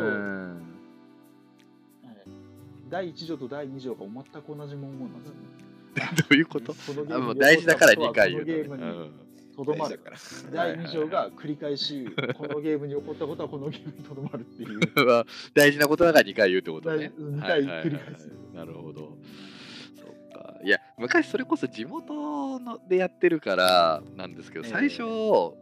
[2.93, 5.39] 第1条と第2条が全く同じ文言なんですよね。
[6.15, 6.75] どういうこと？
[7.33, 9.09] 大事だから起こ2ったことは回言うこのゲームにとね。
[9.55, 9.97] とどまる。
[9.97, 10.17] から。
[10.51, 14.77] 第2条が繰り返し、このゲームに起こったことはこのゲームにとどまるっていう。
[14.77, 14.77] う
[15.21, 15.25] ん
[15.55, 17.11] 大事なことだから2回言うってことね。
[17.17, 19.17] 大二回繰り返すなるほど。
[19.95, 20.59] そっか。
[20.63, 25.55] いや、昔それこそ地元のでやってるからなんですけど、ええ最初、ボ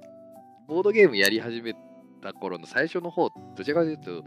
[0.67, 1.75] ードゲームやり始め
[2.21, 4.25] た頃の最初の方、どちらかというと、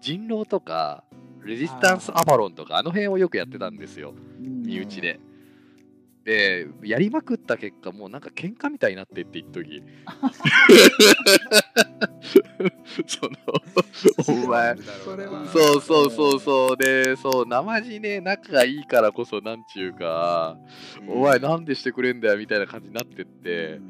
[0.00, 1.04] 人狼とか、
[1.44, 4.14] レジスタンスアバロンとか、あの辺をよくやってたんですよ。
[4.38, 5.20] 身内で。
[6.24, 9.82] で、やりまくった結果、もうなんか喧嘩みたいになってって一時。
[13.06, 13.32] その、
[14.44, 20.58] お前、そうそうそうそう、で、そう、生地ね、仲がいいからこそ、なんちゅうか、
[21.08, 23.80] お前なんでしてくれんだよみたいな感じになってって、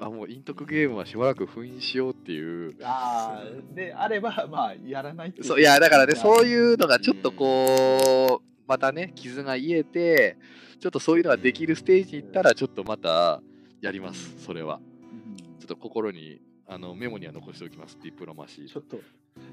[0.00, 2.76] あ、もう、陰徳ゲームはしばらく封印しようっていう。
[2.82, 6.46] ああ、であれば、まあ、やらないってそういや、だからね、そうう。
[6.46, 10.36] いうのがちょっとこう、またね、傷が癒えて、
[10.80, 13.40] ちょっとそういうのができるステージに行ったら、ちょっとまた
[13.80, 14.76] やります、それは。
[14.76, 18.68] うんちょっと心に、あのメモには残しておきます、ディプロマシー。
[18.68, 19.00] ちょっと、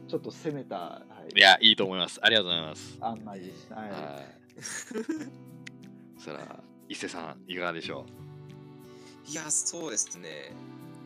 [0.08, 1.02] ちょっと攻めた、は
[1.34, 2.20] いいや、いいと思います。
[2.22, 2.98] ありがとうございます。
[3.02, 3.76] 案内でした。
[3.76, 3.98] はいは
[6.18, 6.22] い。
[6.22, 8.06] そら、伊勢さん、いかがでしょ
[9.28, 10.52] いや、そうですね。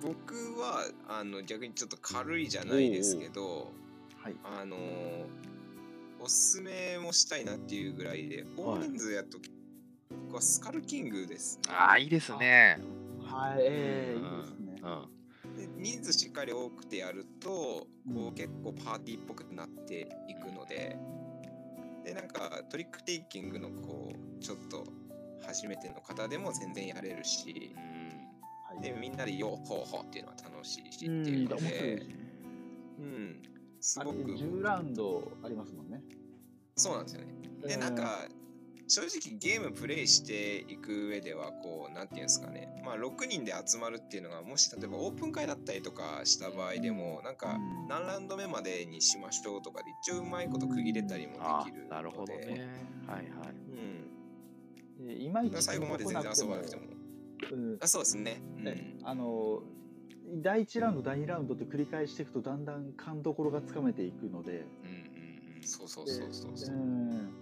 [0.01, 3.71] 僕はあの逆にちょっと軽いじゃないですけど、
[4.21, 4.35] はい。
[4.43, 4.77] あの
[6.19, 9.39] おすすめもしたいなっていうぐらいで、大人数やと、
[10.25, 12.79] 僕はスカルキングです、うああ、いいですね。
[13.21, 14.81] はい、ええうんいいですね。
[14.83, 15.55] うん。
[15.55, 20.97] で人数しっかり多くてやると、うんこう結構パーティーっぽくなっていくので、
[22.03, 24.83] で、なんかトリックテイキングのこう、ちょっと
[25.45, 27.75] 初めての方でも全然やれるし、
[28.69, 32.05] はいで、みんなでようほうほうっていうのは楽しいしってうんいうので。
[32.99, 33.41] うん、
[33.79, 36.01] すごく10ラウンドありますもんね。
[36.75, 37.27] そうなんですよね。
[37.65, 38.27] で、えーなんか、
[38.87, 52.67] 正直ゲームプレイしていく上では、こう、なんていうんですかね、まあ、6人で集まるっていうのが、もし例えばオープン会だったりとかした場合でも、なんか、うん何ラウンド目までにしましょうとかで、一応うまいこと区切れたりもあできるので、なるほどね。
[53.07, 53.27] はいはい。
[54.99, 55.07] うん。
[55.07, 56.98] でいまいち最後まで全然遊ばなくても。
[57.51, 57.77] うん。
[57.81, 58.41] あそうですね。
[58.57, 58.63] うん。
[58.63, 59.61] ねあの
[60.41, 64.51] 第1ラウンド第2ラウンドって繰り返していくとだんだん勘どころがつかめていくので。
[64.51, 64.63] うんうん
[65.57, 65.63] うん。
[65.63, 66.75] そうそうそうそうそう。
[66.75, 66.79] う。
[66.79, 67.33] ん。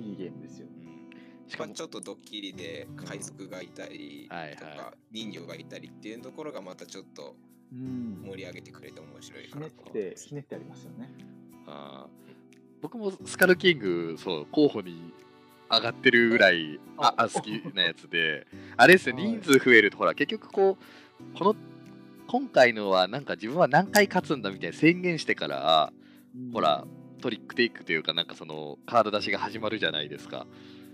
[0.00, 1.50] いいゲームですようん。
[1.50, 4.56] しかもまあちょっとドッキリで海賊がいたりとはいはい。
[4.56, 7.36] か人魚がいたりっていうところがまたちょっと
[7.72, 8.22] うん。
[8.26, 9.92] 盛り上げてくれて面白いひねっかなと。
[9.92, 11.10] てひねってありますよね。
[11.66, 12.28] あー。
[12.80, 15.12] 僕もスカルキングそう候補に
[15.70, 18.46] 上がってるぐらいあ好きなやつで。
[18.76, 19.24] あれですよはい。
[19.24, 21.56] 人数増えるとほら結局こうこの
[22.26, 25.92] 今回のはなんか自分は何回勝つんだみたいな宣言してから
[26.52, 26.84] ほら
[27.20, 30.46] トリックテイクというかなんかそのカード出しが始まるじゃないですか。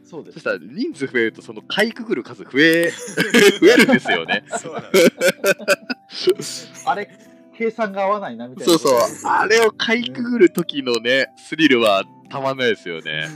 [0.04, 0.34] そうです。
[0.34, 2.90] そしたら人数増えるとその買いくぐる数増え
[3.60, 4.44] 増えるんですよね。
[4.48, 6.82] そうなんです。
[6.86, 7.08] あれ
[7.56, 8.78] 計算が合わないなみたいな。
[8.78, 9.30] そうそう。
[9.30, 13.28] あれを買いくぐる時のねスリルはたまんないですよね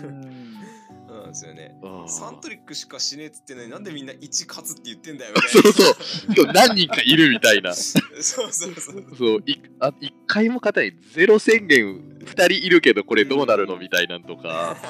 [1.39, 1.79] ですよね。
[1.83, 2.05] うん。
[2.05, 5.63] 3トリックしかしねえっつってんのになんでみんな1勝つって言ってんだよみたいな。
[5.63, 7.73] そうそうしかも何人かいるみたいな。
[7.75, 8.01] そ
[8.47, 9.05] うそうそう。
[9.17, 10.95] そういあ1回も勝たない。
[11.13, 14.77] ゼロ宣言2人いるけどこれどうなるのみたいなんとか。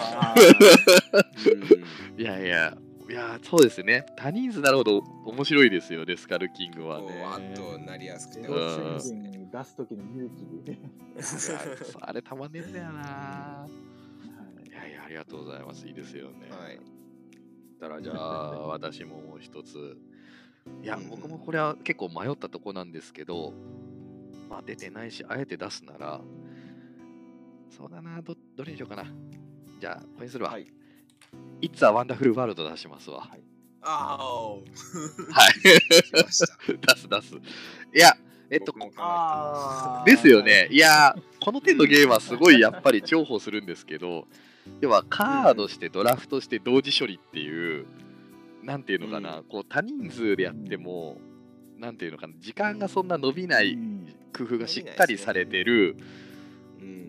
[2.19, 2.77] いやいや。
[3.11, 4.05] いやそうですね。
[4.19, 7.07] 多人数なるほど面白いですよねスカルキングはね。
[7.07, 8.49] こうわっとなりやすくーて。
[9.51, 10.29] 出す時の勇
[10.63, 10.67] 気。
[10.67, 10.79] で
[12.03, 13.48] あれたまんねえんだよな
[15.09, 15.87] ありがとうございます。
[15.87, 16.51] いいですよね。
[16.51, 16.79] はい。
[17.81, 19.97] だからじゃあ私ももう一つ。
[20.85, 23.55] いやうん僕もこれは結構迷ったとこなんですけど
[24.51, 26.21] まあ出てないしあえて出すなら
[27.71, 29.07] そうだなどどれにしようかな。
[29.81, 30.71] じゃあこれにするわ、はい。
[31.63, 33.31] It's a Wonderful World 出しますわ。
[33.81, 34.53] ああ。
[34.53, 34.63] はい。
[36.03, 36.95] 来ました。
[36.95, 37.35] 出す出す。
[37.95, 38.15] いや
[38.51, 38.75] えっと
[40.05, 40.69] ですよね。
[40.71, 44.27] いやー、この手のゲームはすごいやっぱり重宝するんですけど、
[44.81, 47.87] 要はカードしてドラフトして同時処理っていう、
[48.63, 51.19] なんていうのかな、うこう多人数でやっても、
[51.79, 54.15] なんていうのかな、時間がそんな伸びないうん。
[54.37, 55.97] 工夫がしっかりされてる、
[56.81, 57.09] うん。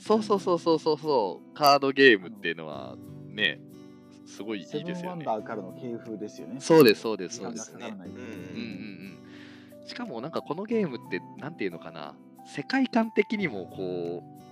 [0.00, 2.96] そうそうそうそうそうそう、カードゲームっていうのは
[3.30, 3.60] ね、
[4.26, 5.24] すごいいいセブンワンですよね。
[5.24, 6.60] ダーからの系譜ですよね。
[6.60, 7.72] そうです、そうです、そうです。
[7.72, 8.28] かからないうんうんうん
[9.80, 9.86] うん。
[9.86, 12.14] しかもなんかこのゲームって、なんていうのかな、
[12.46, 14.43] 世界観的にもこう、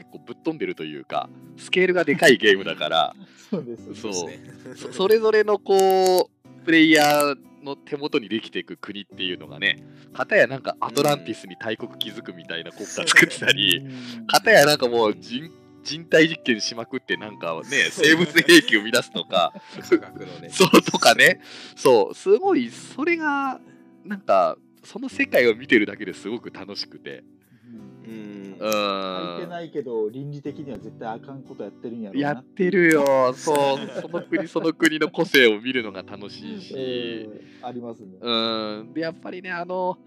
[0.00, 3.14] 結構ぶっ飛んでるというか、スケールがでかいゲームだから、
[3.50, 4.12] そうですそう。
[4.74, 9.76] そそれぞれのこう、プレイヤーの手元にできていく国っていうのがね、
[10.14, 15.50] 片やなんかアトランティスに大国築くみたいな国家作ってたり、うん片やなんかもう人
[15.82, 19.52] 人体実験しまくってなんかね、生物兵器を生み出すとか、
[19.88, 20.48] 科学のね。
[20.52, 21.40] そうとかね、
[21.74, 23.60] そう、すごい、それが、
[24.04, 27.24] なんか、その世界を見てるだけですごく楽しくて、
[28.10, 29.34] うん。
[29.38, 31.42] いてないけど倫理的には絶対あかん。
[31.42, 32.02] ことやってるん。
[32.02, 37.66] やろやってるよ、そう、その国その国の個性を見るのが楽しいし、うん。
[37.66, 39.98] ありますねうーん、で、やっぱりね、あの、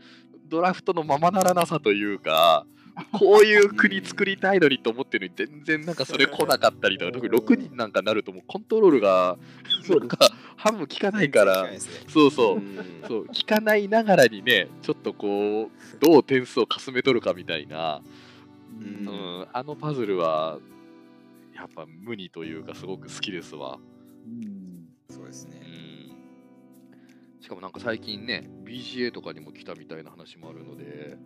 [0.45, 2.67] ドラフトのままならなさというか、
[3.11, 9.37] こういう国作りたいのにと思ってるのに全然なんかそれ来なかったりとか、特に6人なんかなるともうコントロールが
[9.89, 10.17] なんか
[10.55, 11.67] 半分効かないから、
[12.07, 12.77] そうそう、ん。
[13.07, 18.01] そう聞かないながらにねちょっとこうどう点数をかすめ取るかみたいな、
[18.79, 19.05] ううん
[19.41, 20.59] ん、あのパズルは
[21.55, 23.79] やっぱ無二というかすごく好きですわ、
[25.09, 25.57] そうですね。
[25.57, 31.17] ん、しかもなんか最近ね BGA とかにも来たみたいな話もあるので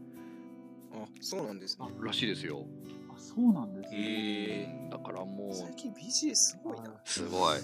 [1.04, 1.88] あ、そうなんですね。
[2.02, 2.66] らしいですよ、
[3.10, 4.00] あそうなんですね。
[4.00, 5.54] へうんだからもう。
[5.54, 6.94] 最近 BGA すごいな。
[7.06, 7.58] すごい。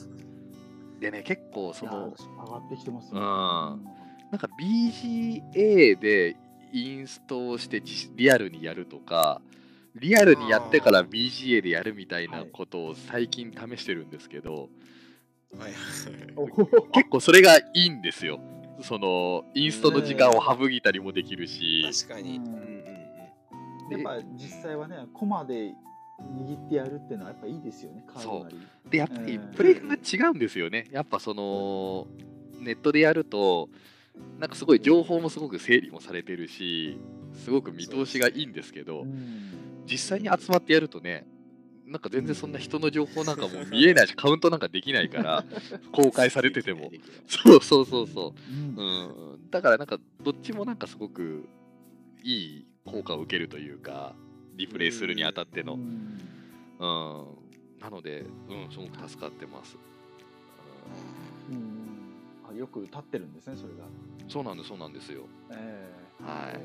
[1.00, 2.16] でね結構その
[2.46, 3.20] 上がってきてますうん。
[3.20, 3.80] よ
[4.32, 6.38] なんか BGA で
[6.72, 9.42] インストをして実リアルにやるとか
[9.96, 14.70] リアルにやってから BGA でやるみたいなことを最近試してるんですけど、
[15.58, 15.74] はいはい。
[16.36, 16.48] お
[16.92, 18.40] 結構それがいいんですよ。
[18.82, 22.38] そのインストの時間を省いたりもできるし、確かに。
[22.38, 22.93] うん。
[23.90, 25.74] やっぱ実際はねコマで
[26.22, 28.58] 握ってやるっていうのはやっぱいいですよねカードなり。
[28.90, 29.54] でやっぱりうん。
[29.54, 30.88] プレイが違うんですよね。
[30.92, 32.08] やっぱその
[32.60, 33.70] ネットでやると
[34.40, 37.00] なんかすごい情報もすごく整理もされてるし
[37.34, 39.86] すごく見通しがいいんですけど、うん。
[39.86, 41.26] 実際に集まってやるとね
[41.86, 45.46] なんか全然そんな人の情報なんかもう見えないしカウントなんかできないから
[45.92, 46.92] 公開されてても。
[47.28, 48.54] そうそうそうそう。
[48.54, 48.76] ん。
[48.78, 51.46] う、うん、だからなんかどっちもなんかすごく
[52.24, 54.14] いい効果を受けるというか
[54.56, 55.82] リプレイするにあたっての、ううん。
[55.82, 57.26] ん
[57.82, 59.78] なので、うん、すごく助かってます、
[61.52, 62.50] うん。
[62.50, 63.86] あよく立ってるんですねそれが。
[63.86, 65.24] うんそうなんですそうなんですよ。
[65.52, 65.90] え
[66.22, 66.24] え。
[66.24, 66.62] はい。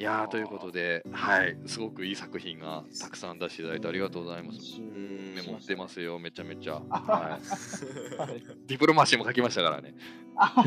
[0.00, 4.80] いやーということで、はい、すごくいい作品がたくさん出していただいてありがとうございます。
[4.80, 5.34] ん。
[5.34, 6.82] メモってますよ、めちゃめちゃ。
[6.90, 8.42] あはい、はい。
[8.66, 9.94] ディプロマシーも書きましたからね。
[10.36, 10.64] ああ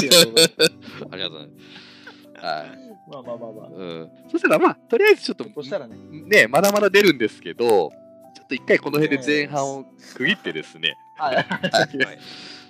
[0.00, 0.78] りがとうございます
[1.12, 2.46] ありがとうございます。
[2.46, 2.97] はい。
[3.10, 3.68] まあまあまあまあ。
[3.68, 4.10] うん。
[4.30, 7.90] そしたら、まあ、とりあえずちょっと、そしたらね、ね、まだまだ出るんですけど、
[8.34, 9.84] ちょっと一回この辺で前半を
[10.16, 10.96] 区切ってですね、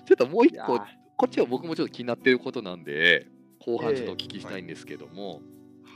[0.06, 0.80] ちょっともう一個
[1.16, 3.26] こっちは僕もちょっと気になっていることなんで、
[3.58, 5.42] 後半ちょっとお聞きしたいんですけども、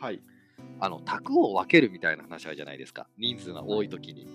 [0.01, 0.21] はい。
[0.81, 3.07] あの、卓を分けるみたいな話あるじゃないですか。
[3.19, 4.25] 人数が多い時に。
[4.25, 4.27] う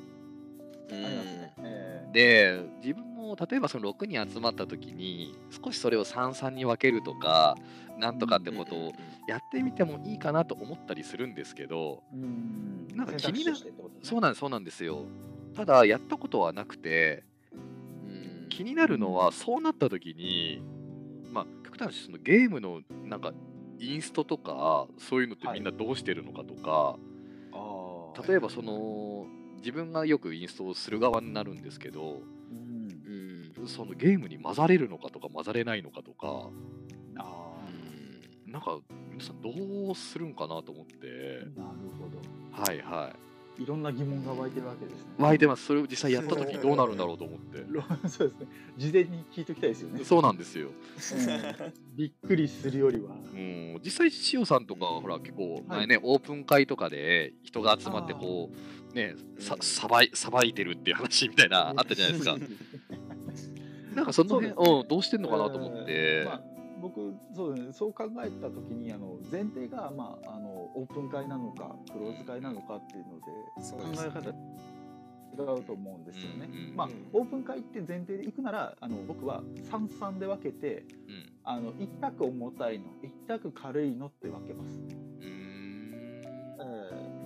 [0.93, 7.55] ありますねで、自分も例えばその6人集まった時に、少しそれを3、3に分けるとか、
[7.97, 8.93] なんとかってことを
[9.27, 12.87] やってみてもいいかなと思ったりするんですけど、ーうん。
[12.95, 13.57] なんか気になる
[14.01, 15.05] そうなんです、そうなんですよ。
[15.55, 17.55] ただ、やったことはなくて、う
[18.45, 18.49] ん。
[18.49, 20.61] 気になるのは、そうなった時に、
[21.31, 23.33] まあ、極端な話そのゲームのなんか、
[23.79, 26.97] インストとか、そういうのってみんなどうしてるのかとか、
[28.27, 32.21] 例えばその、自分がよくインストをする側になるんですけど、
[33.67, 36.49] そのゲームに混ざれるのかとか混ざれないのかとか、
[37.17, 37.47] あ
[38.45, 38.79] なんか
[39.11, 42.61] 皆さんどうするんかなと思ってー、なるほど。
[42.61, 43.27] はいはい。
[43.61, 45.09] いろんな疑問が湧いてるわけですね。
[45.17, 45.65] 湧いてます。
[45.65, 47.65] それを実際やった時どうなるんだろうと思って。
[47.67, 48.47] ろそうですね。
[48.77, 50.03] 事前に聞いときたいですよね。
[50.03, 50.67] そうなんですよ。
[50.67, 53.15] うんびっくりするよりは。
[53.33, 62.37] うん、実際、塩さんとか、ほら、結構前ね、オープン会とかで人が集まって、こう、ね、さうんさばいさばいてるっていう話みたいな、あったじゃないですか。
[63.97, 64.53] なんかその辺、ね。
[64.57, 66.23] うん、どうしてんのかなと思って。
[66.23, 66.41] まあ、
[66.79, 67.73] 僕そうですね。
[67.73, 73.25] そう考えた時にあの前提が、まあ、あのオープン会なのかクローズ会なのかっていうので
[73.63, 74.29] そうです考え方
[75.53, 76.47] 違うと思うんですよね。
[76.75, 81.33] まあオープン会って前提で行くならあの僕は三々で分けてうん。
[81.43, 84.79] あの一択重たいの一択軽いのって分けます。
[85.21, 85.47] えー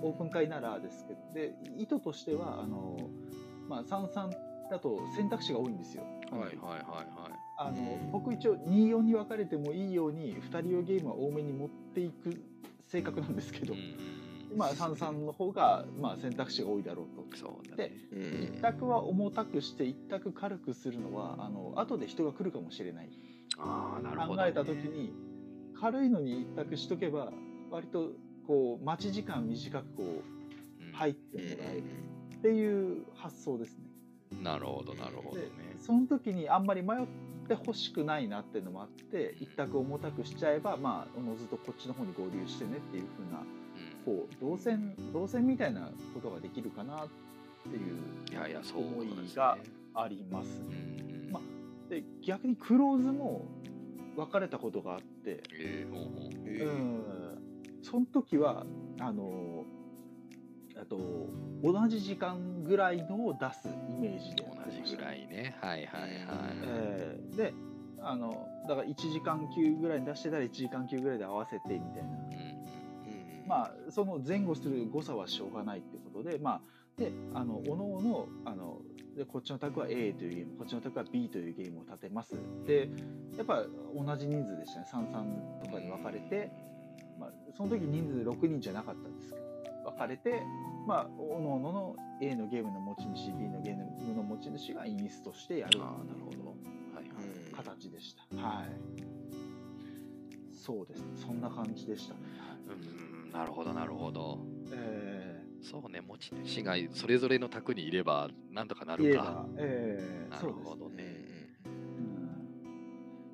[0.02, 2.96] オープン会ならですけどで意図としてはあの、
[3.68, 4.30] まあ、三々
[4.72, 6.02] だと選択肢が多いんですよ。
[6.30, 7.42] はいはいはいはい。
[7.58, 12.42] あのうん僕一応24に分かれてもいいように2人用ゲームは多めに持っていく
[12.88, 14.12] 性格なんですけど、うん
[14.56, 17.36] まあ33の方が、まあ、選択肢が多いだろうと。
[17.36, 17.92] そうね。
[18.12, 23.10] うん一択は重たくして一択軽くするのはあの後で人が来るかもしれない
[23.58, 24.42] ああ、なるほど、ね。
[24.42, 25.12] 考えた時に
[25.80, 27.32] 軽いのに一択しとけば
[27.70, 28.10] 割と
[28.46, 31.84] こう待ち時間短くこううん入ってもらえる
[32.36, 33.91] っていう発想ですね。
[34.42, 35.44] なるほど、なるほどね。
[35.44, 35.80] で。
[35.80, 37.06] その時にあんまり迷っ
[37.48, 44.16] てほしくないなっていうのもあって一択重たくしちゃえばまあおのずとこっちの方に合流してねっていう風なうん。
[44.16, 47.08] こう動線動線みたいなことができるかなっ
[47.70, 47.98] ていう
[48.30, 49.58] いやいや、そう思いが
[49.94, 50.62] あります
[51.30, 51.40] ま
[51.88, 53.46] で逆にクローズも
[54.16, 57.02] 分かれたことがあって、えーほうん。
[57.82, 58.64] その時は
[59.00, 59.64] あの
[60.82, 60.98] あと
[61.62, 64.78] 同じ時間ぐらいのを出すイメージでやってました。
[64.78, 65.56] 同じぐらいね。
[65.60, 66.12] はいはいはい。
[66.64, 67.54] えーで
[68.04, 76.60] あのだから1時間級ぐらいに出してたら1時間級ぐらいで合わせてみたいな、うんうんまあその前後する誤差はしょうがないってことでまあ
[76.96, 78.78] であのおのおのあの
[79.16, 82.34] でこっちの卓は A というゲームこっちの卓は B というゲームを立てます。
[82.66, 82.88] で
[83.36, 83.64] やっぱ
[83.94, 84.86] 同じ人数でしたね。
[84.92, 86.50] 33とかに分かれて、
[87.18, 89.51] まあ、その時人数6人じゃなかったんですけど
[89.84, 90.42] 分かれて
[90.86, 96.50] まあおのおのの A のゲームの持ち主 B のゲームの持ち主がインストしてやるああ、なるほど。
[96.50, 97.24] はいはい。
[97.46, 98.22] うん形でした。
[98.36, 98.68] はい。
[100.54, 101.06] そうですね。
[101.16, 102.20] そんな感じでしたね。
[103.24, 104.38] うん、なるほど、なるほど。
[104.72, 111.04] えそうね、持ち主がそれぞれの宅にいれば、なんとかなるかば。、えー、なるほどね。
[111.66, 111.82] うん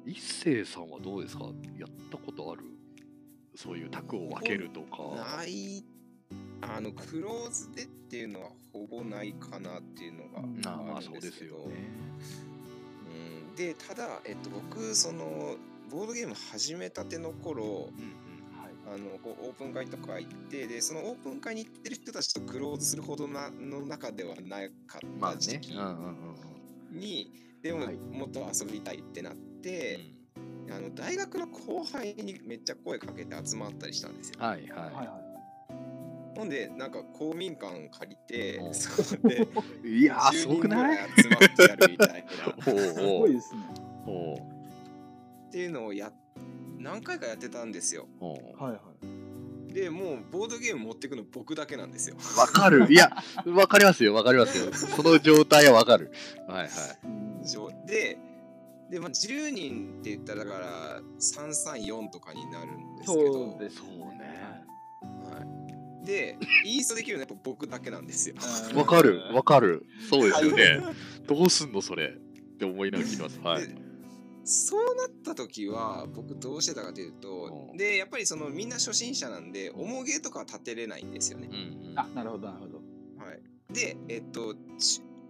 [0.05, 1.45] 一星さんはどうですか？
[1.79, 2.65] やったことある？
[3.55, 5.37] そういう宅を分けるとか。
[5.37, 5.85] ない
[6.61, 10.63] あのクローズでっていうのはほぼないかなっていうのがうん。
[10.67, 11.75] ああまああるそうですよんですけど、ね。
[13.51, 15.57] うん、でただ、えっと、僕その
[15.91, 17.89] ボードゲーム始めたての頃うんうん。
[18.61, 18.73] はい。
[18.95, 25.37] あのこうオープン会とか行ってでそのオープン会に行ってる人たちとクローズするほどなの中ではなかまあね。
[25.37, 25.61] った時。
[25.61, 27.31] 期うんうんうんに、
[27.63, 27.97] でもはい。
[27.97, 29.99] もっと遊びたいってなっうて、
[30.69, 30.73] ん。
[30.73, 34.37] あの大学の後輩にめっちゃ声かけて集まったりしたんですよ。
[34.41, 34.71] はいはい。
[34.71, 35.18] はは
[36.39, 39.49] ほんでなんか公民館借りてお そこで
[39.85, 40.03] い。
[40.03, 40.97] いやー、10すごくない？
[40.97, 41.09] っ
[41.57, 42.25] てやるみたい。
[42.63, 42.71] す
[43.03, 43.61] おごいうですね。
[45.49, 46.13] っていうのをや
[46.79, 48.07] 何回かやってたんですよ。
[48.21, 48.81] はいは
[49.71, 49.75] い。
[49.75, 52.17] でもうボードゲーム持ってくの僕だけなんですよ。
[52.39, 52.87] わかる。
[52.89, 53.11] いや、
[53.47, 54.73] わかりますよ、わかりますよ。
[54.73, 56.13] その状態はわかる。
[56.47, 57.87] はいはい。
[57.87, 58.19] で
[58.91, 63.69] で、まあ、10人って言ったらだから334とかになるんですけどそうで
[66.09, 68.35] でインストできるのはやっぱ僕だけなんですよ
[68.75, 69.85] わかる、わかる。
[70.09, 70.81] そうですよね。
[71.27, 72.07] どうすんの、それ。
[72.07, 73.39] って思いながら聞きます。
[73.41, 73.69] はい。
[73.69, 73.75] で
[74.45, 82.79] そうなった時は僕どうしてたかというとうんでやっぱりそのみんな初心者なんで重げとかは立てれないんですよねうんうんあなるほどなるほど
[83.23, 84.55] はい、で、えっと、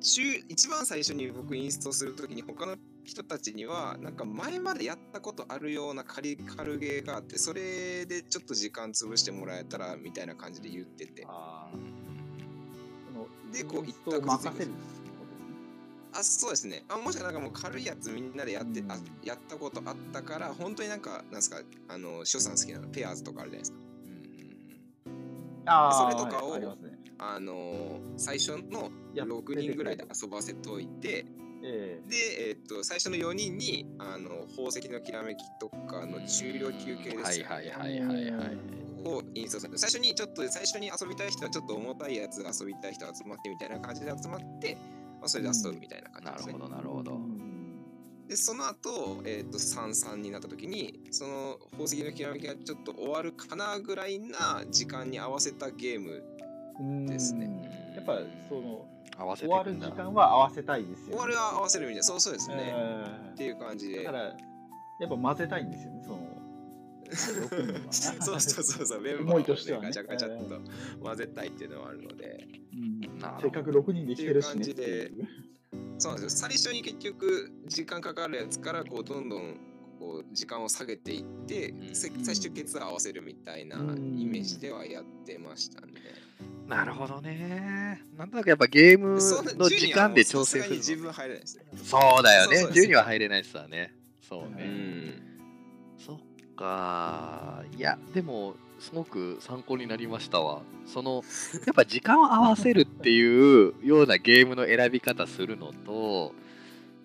[0.00, 11.26] ち中一番最初に僕インストするときに他の人たちにはなんか前までやったことあるような軽軽ゲーがあってそれでちょっと時間潰してもらえたらみたいな感じで言ってて。
[13.52, 14.70] でこうインストを任せる
[16.12, 16.84] あそうですね。
[16.88, 19.04] あもしかなんかもう軽いやつみんなでやって、あうん。
[19.22, 23.78] やったことあったから本当になんかなんですかあの翔さん好きなのペアーズとかあるじゃないですか。
[25.66, 26.98] あーそれとかをはいあね。
[27.18, 28.90] あの最初の
[29.24, 31.26] 6人ぐらいで遊ばせといて
[31.62, 38.58] ええで、えっと最初の4人にあの宝石のきらめきとかの中量級系ですよね、はいはいはいはいはい。
[39.04, 44.76] をインストする最初にちょっと最初に遊びたい人はちょっと重たいやつ遊びたい人集まってみたいな感じで集まって、
[45.20, 46.68] まあ、それで遊ぶみたいな感じですねなるほ。
[46.68, 47.18] ど、なるほど。
[48.28, 56.37] でその後、えっと33になった時にその宝石のきらめきがちょっと終わるかなぐらいな時間に合わせたゲームうん
[57.06, 57.92] ですね。
[57.94, 58.18] やっぱ
[58.48, 62.02] その合わせ終わる時間は合わせたいですよ、ね、終わるは合わせるみたいな。
[62.04, 64.02] そうそうですね、えっていう感じで。
[64.02, 66.38] えだからやっぱ混ぜたいんですよねその
[67.08, 69.00] 6人はそうそうそうそう。
[69.00, 69.86] メンバー思をいとしてはね。
[69.86, 70.60] ガチャガチャっと
[71.02, 73.18] 混ぜたいっていうのはあるので、うん。
[73.18, 73.42] なるほど。
[73.42, 75.28] せっかく6人できてるしねっていう。
[75.98, 76.48] そうなんですよ。
[76.48, 79.56] 最初に結局時間かかるやつからこうどんどん
[79.98, 81.94] こう時間を下げていって、うん。
[81.94, 84.30] せ最終決は合わせるみたいなイうん。
[84.30, 85.92] メージではやってましたね。
[86.68, 88.02] なるほどね。
[88.16, 89.18] なんとなくやっぱゲーム
[89.58, 91.28] の時間で調整10にはもうさするの。
[91.28, 91.64] 分入れないですね。
[91.82, 92.56] そうだよね。
[92.56, 93.94] そうそうです10には入れないっすわね。
[94.28, 94.64] そううね。
[94.64, 95.22] ん。
[95.98, 96.18] そっ
[96.54, 97.64] か。
[97.76, 100.60] いや、でも、すごく参考になりましたわ。
[100.86, 101.22] その、
[101.66, 106.34] やっぱ時間を合わせるっていうようなゲームの選び方するのと、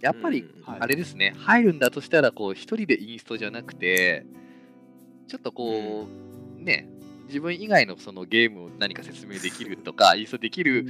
[0.02, 4.26] やっぱりうんはいあれですね、入るんだとしたら、こう、一人でインストじゃなくて、
[5.28, 6.08] ちょっとこ
[6.60, 6.90] う、ね、
[7.28, 10.86] 自分以外のそのゲームを何か説明できるとか、インストできる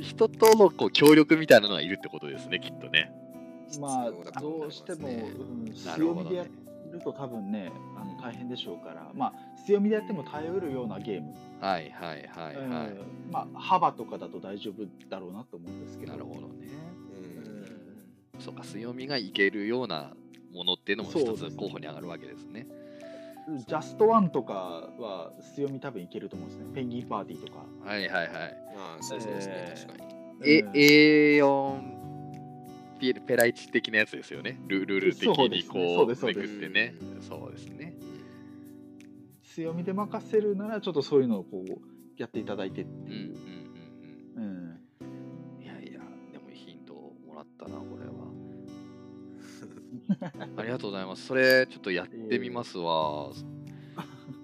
[0.00, 3.12] 人とのこう協力みたいなのがいるってことですね、きっとね。
[3.80, 9.10] まあどうしても、ねうん、強みでやると多分ねあの大変でしょうから。
[9.14, 9.32] まあ
[9.66, 12.64] 強みでやっても耐えうるようなゲーム、はいはいはいはい。
[12.64, 13.32] うん。
[13.32, 16.12] まあ幅とかだと大丈夫だろうなと思うんですけど。
[16.12, 16.68] なるほどね。
[18.34, 18.40] うん。
[18.40, 20.12] そうか、強みがいけるような
[20.52, 22.66] ものっていうのも一つ候補に上がるわけですね。
[23.48, 24.52] ジャストワンとか
[24.98, 28.28] は強み多分いけると思うんですねペンギンパーティーとか、はいはいはい。
[28.76, 30.16] まあそうですね、えー確かに。
[30.44, 31.96] え、うん A4
[32.98, 34.58] ペペライチ的なやつですよね。
[34.68, 36.94] ルルール的そうですねにこそうめですくってね。
[37.20, 37.94] そうですね。
[39.42, 41.80] 強みで任せるならちょっとそういうのをこう
[42.16, 43.36] やっていただいてってうんうんいう、
[44.36, 44.80] うんうん
[45.60, 45.62] うん。
[45.62, 46.00] いやいや、
[46.32, 47.95] でもヒントをもらったな、これは。
[50.56, 51.26] ありがとうございます。
[51.26, 53.30] それ、ちょっとやってみますわ。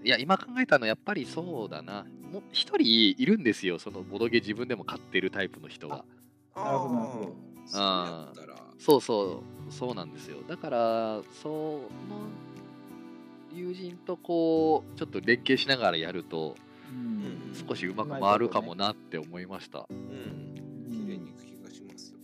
[0.04, 2.04] いや、今考えたの、やっぱりそうだな。
[2.32, 6.04] もう一人いるんですよ、そのボドゲ自分でも買ってるタイプの人が。
[6.56, 10.38] なるほどなるほどそうやったら、そうそう、そうなんですよ。
[10.48, 11.90] だから、その
[13.54, 16.56] 友人とこう、ちょっと連携しながらやると、
[16.90, 17.22] うん
[17.68, 19.86] 少しうまく回るかもなって思いました。
[19.90, 22.18] うん、綺麗にいく気がしますよ。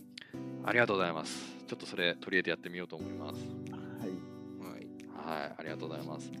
[0.63, 1.58] ありがとうございます。
[1.69, 3.45] ちょっとそれ取り入れてやってみようと思います。
[3.71, 4.09] はい。
[4.73, 5.39] はい。
[5.39, 6.31] はい、ありがとうございます。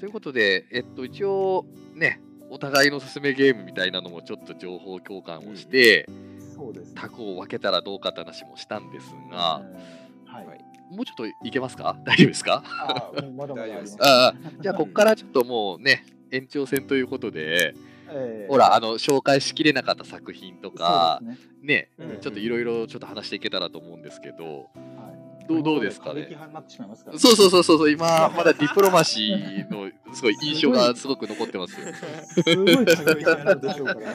[0.00, 6.08] ということで、えっと、一応ね、お互いのおすすめゲームみたいなのもちょっと情報交換をして、
[6.56, 7.00] そうですね。
[7.00, 10.64] タコを分けたらどうかって話もしたんですが、うんはい、はい。
[10.90, 11.96] もうちょっといけますか？
[12.04, 12.64] 大丈夫ですか？
[12.66, 17.74] あまだまだあ じゃあ、ここからちょっともうね、延長戦ということで、
[18.12, 21.38] えーほら、あの、紹介しきれなかった作品とか、ね。
[21.62, 22.20] ね、うん。
[22.20, 25.20] ちょっといろいろちょっと話していけたらと思うんですけど、はい。
[25.48, 26.26] どうどうですかね？
[26.28, 31.86] 派になってしまいますからそうそうそうそう、今、まだディプロマシーのすごい印象がすごく残ってますよ。
[31.92, 34.00] すごい過激なるでしょうから。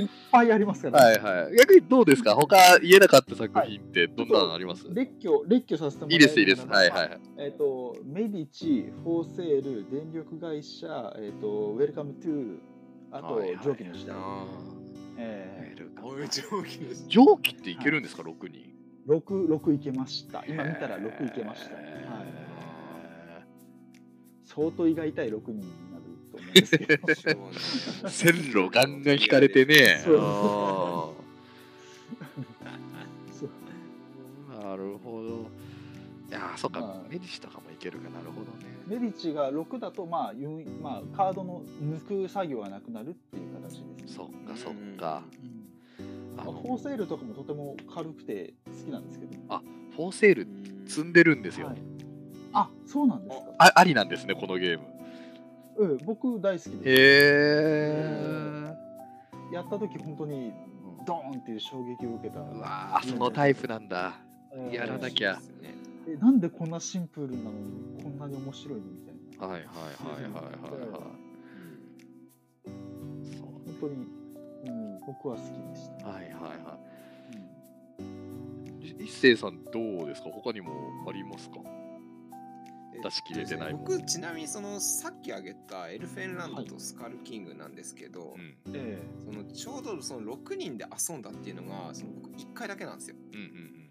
[0.00, 1.56] いっぱいありますから、はいはい。
[1.56, 2.34] 逆にどうですか？
[2.36, 6.66] 他言えなかった作品ってどんなのあります、列挙列挙させてもらいいです、いいです。
[6.66, 7.20] はいはいはい。
[7.38, 12.58] えっ、とメディチ For Sale 電力会社えっ、と Welcome To
[13.12, 14.46] あとはいはい蒸気の時代、あ
[15.16, 16.04] えあ。
[16.04, 17.04] おい、蒸気です。
[17.08, 18.72] 蒸気っていけるんですか、6人。
[19.06, 20.44] ー、6六いけました。
[20.46, 23.44] 今見たら6いけました、はい、へ
[24.44, 25.60] 相当胃が痛い6人に
[25.92, 26.38] なると
[27.38, 27.54] 思うん
[28.10, 30.02] 線路ガンガン引かれてね。
[34.62, 35.28] なるほど。
[36.28, 36.80] いやー、そっか。
[36.80, 38.08] まあ、メディシとかもいけるか。
[38.10, 38.69] なるほどね。
[38.90, 45.22] メディチが6だと、まあ、ゆまあ、カードの抜く作業がなくなるっていう形です、そっかそっか。
[45.38, 45.60] うん
[46.36, 49.32] あのまあフォーセールとかもとても軽くて好きなんですけど。
[49.48, 49.62] あ
[49.94, 50.48] フォーセール
[50.86, 51.68] 積んでるんですよ。
[51.68, 51.76] はい
[52.52, 53.44] あ、そうなんですか。
[53.58, 54.84] あありなんですね、このゲーム。
[55.76, 56.72] うん、僕大好きです。
[56.84, 56.94] へ
[59.52, 59.54] え。
[59.54, 60.52] やった時本当に
[61.06, 62.40] ドーンっていう衝撃を受けた。
[62.40, 64.14] うわーそのタイプなんだ。
[64.52, 65.79] うんやらなきゃね
[66.12, 69.46] えなんでこんなシンプルなのにこんなに面白いのみたいな。
[69.46, 71.00] はいはいはいはいはいはい。
[73.36, 74.06] そう本当に、
[74.66, 76.08] うん、僕は好きでした。
[76.08, 76.78] はいはいは
[78.00, 78.88] うんい。
[78.90, 80.30] い一星さんどうですか？
[80.30, 80.72] 他にも
[81.08, 81.56] ありますか？
[82.94, 93.16] え出し切れてないもん僕ちなみにそのさっき挙げたエルフェンランドとスカルキングなんですけど、うんえそのちょうどその6人で遊んだっていうのがその僕1回だけなんですよ。
[93.32, 93.89] うんうん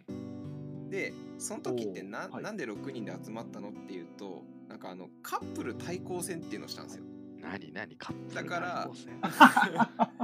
[0.89, 7.03] でその時ってな,、はいなんで6人で集まったのっていうとなんかあのカップル対抗戦っていうのをしたんですよ。
[7.03, 7.41] うん。
[7.41, 10.19] 何何カップルだから対抗戦？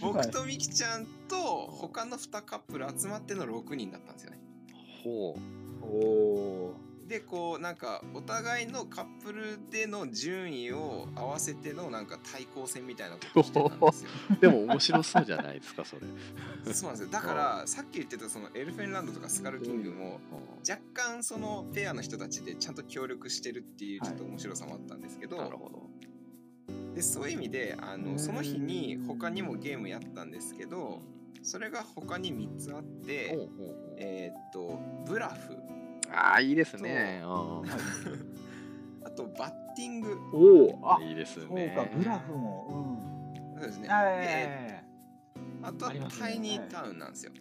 [0.00, 4.40] 僕とミキちゃんと他の2カップル集まっての6人だったんですよね。
[5.02, 5.40] ほう。
[5.40, 14.10] えおーでこうなんかお互いのカップルでの順位を合わせてのなんか対抗戦みたいなことをしてたんですよ。
[14.40, 16.02] でも面白そうじゃないですか、それ。
[16.72, 17.08] そうなんですよ。
[17.10, 20.20] だからさっき言ってたそのエルフェンランドとかスカルキングも
[20.68, 25.90] 若干そのペアの人たちでちゃんと協力してるっていうちょっと面白さもあったんですけど、なるほど。
[26.94, 28.04] でそういう意味であうん。
[28.14, 31.02] のその日に他にもゲームやったんですけど
[31.42, 33.38] それが他に3つあって、
[33.98, 35.56] えーっとブラフ
[36.12, 37.22] あ あ、いいですね。
[37.24, 41.72] あとバッティングおお、あうん、いいですそうね。
[41.74, 42.98] か、ブラフも。
[43.58, 44.84] そうですねえ
[45.62, 47.32] あとはタイニータウンなんですよ。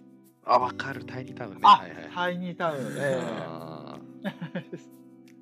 [0.45, 1.59] あ、わかる、タイニータウンね。
[1.63, 2.95] あはいはい、タイニータウン。
[2.97, 3.99] えあ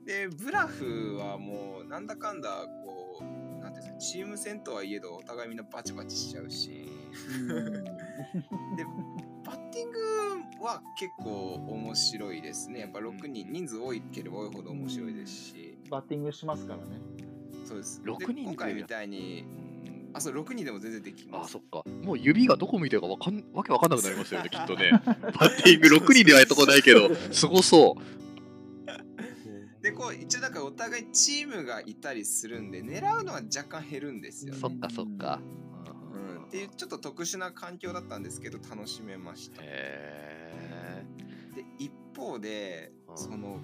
[0.06, 2.50] でブラフはもうなんだかんだ
[2.86, 6.90] こうなんていうんですかチーム戦とはいえどお互いみんなバチバチしちゃうーし
[7.50, 7.84] うん
[8.76, 8.86] で
[9.46, 10.00] バッティング
[10.64, 17.02] は結構面白いですねやっぱ6人人数多いければ多いほど面白いですしバッティングしますからね。
[17.66, 19.46] そうです6で人で今回みたいに
[19.88, 21.84] うんあそう6人でも全然できまあ、すそっか。
[22.04, 24.92] もう指がどこ向いてるかわかんわけわかんなくなりますよね、 きっとね。
[24.92, 28.24] バッティング6人ではやったことないけど、すごそう。
[29.82, 35.42] でこう一応だからお互いチームがいたりするんで狙うのは若干減るんですよねそっかそっか。
[36.54, 39.62] うん、っていうちょっと特殊な環境だったんですけど楽しめました。
[39.64, 41.04] へ
[41.56, 43.18] で一方でうん。
[43.18, 43.62] そのはい。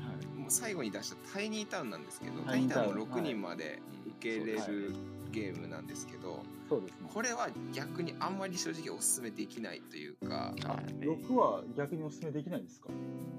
[0.50, 4.96] 最後に出したタイニータウンなんですけどタタイニータウンイニータウンも6人までー受け入れる
[5.32, 7.10] ゲームなんですけどそうですね。
[7.14, 12.90] これは逆にあんまり正直おすすめできないというかーはいね6は逆にお勧めできないですか？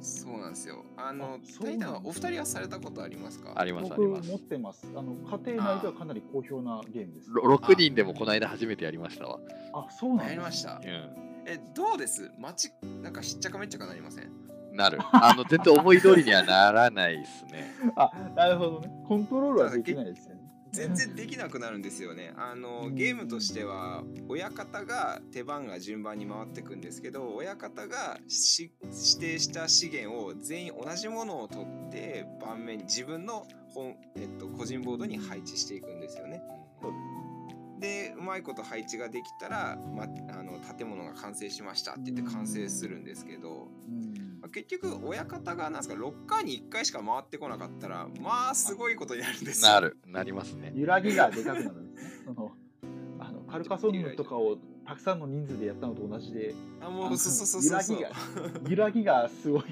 [0.01, 3.53] そうなんですよあのあそうタイタはお二人はされたことありますか？
[3.55, 4.37] ありますあ僕ります持。
[4.37, 4.87] ってます。
[4.97, 5.13] あの
[5.45, 7.31] 家庭内ではかなり好評なゲームです。
[7.31, 9.39] ろ6人でもこの間初めてやりましたわ。
[9.75, 10.81] あ、そうなんですやりましたう
[11.47, 12.31] えどうです？
[12.39, 12.71] 街
[13.03, 14.25] なんかしっちゃかめっちゃかなりません？
[14.25, 14.77] ん。
[14.77, 14.99] なる。
[15.13, 17.73] あの、全然思い通りにはならないですね。
[17.97, 18.91] あ、なるほどね。
[19.09, 20.40] コントロールはできないですよね。
[20.73, 22.33] 全然できなくなるんですよね。
[22.37, 36.43] あのうんゲームとしては親方が手番が順番に回っていくんですけど親方がし指定した資源を全員同じものを取って盤面に自分の本、えっと、個人ボードに配置していくんですよね。
[36.83, 37.10] そう
[37.81, 49.73] でうまいこと配置ができたら、ま、あの建物が完成しましたって言って完成するんですけど、うんまあ結局親方がなんですか6回に1回しか回ってこなかったらまあすごいことになるんですよ。
[49.73, 49.99] なる。
[50.07, 50.73] なりますね。
[50.75, 52.11] 揺らぎがでかくなるんですね。
[52.27, 52.53] その
[53.21, 54.57] あのカルカソンヌとかを
[54.87, 57.99] たくさんの人数でやったのと同じで、あもうそうそうそうそう。
[57.99, 58.11] 揺ら
[58.61, 59.63] ぎ揺らぎがすごい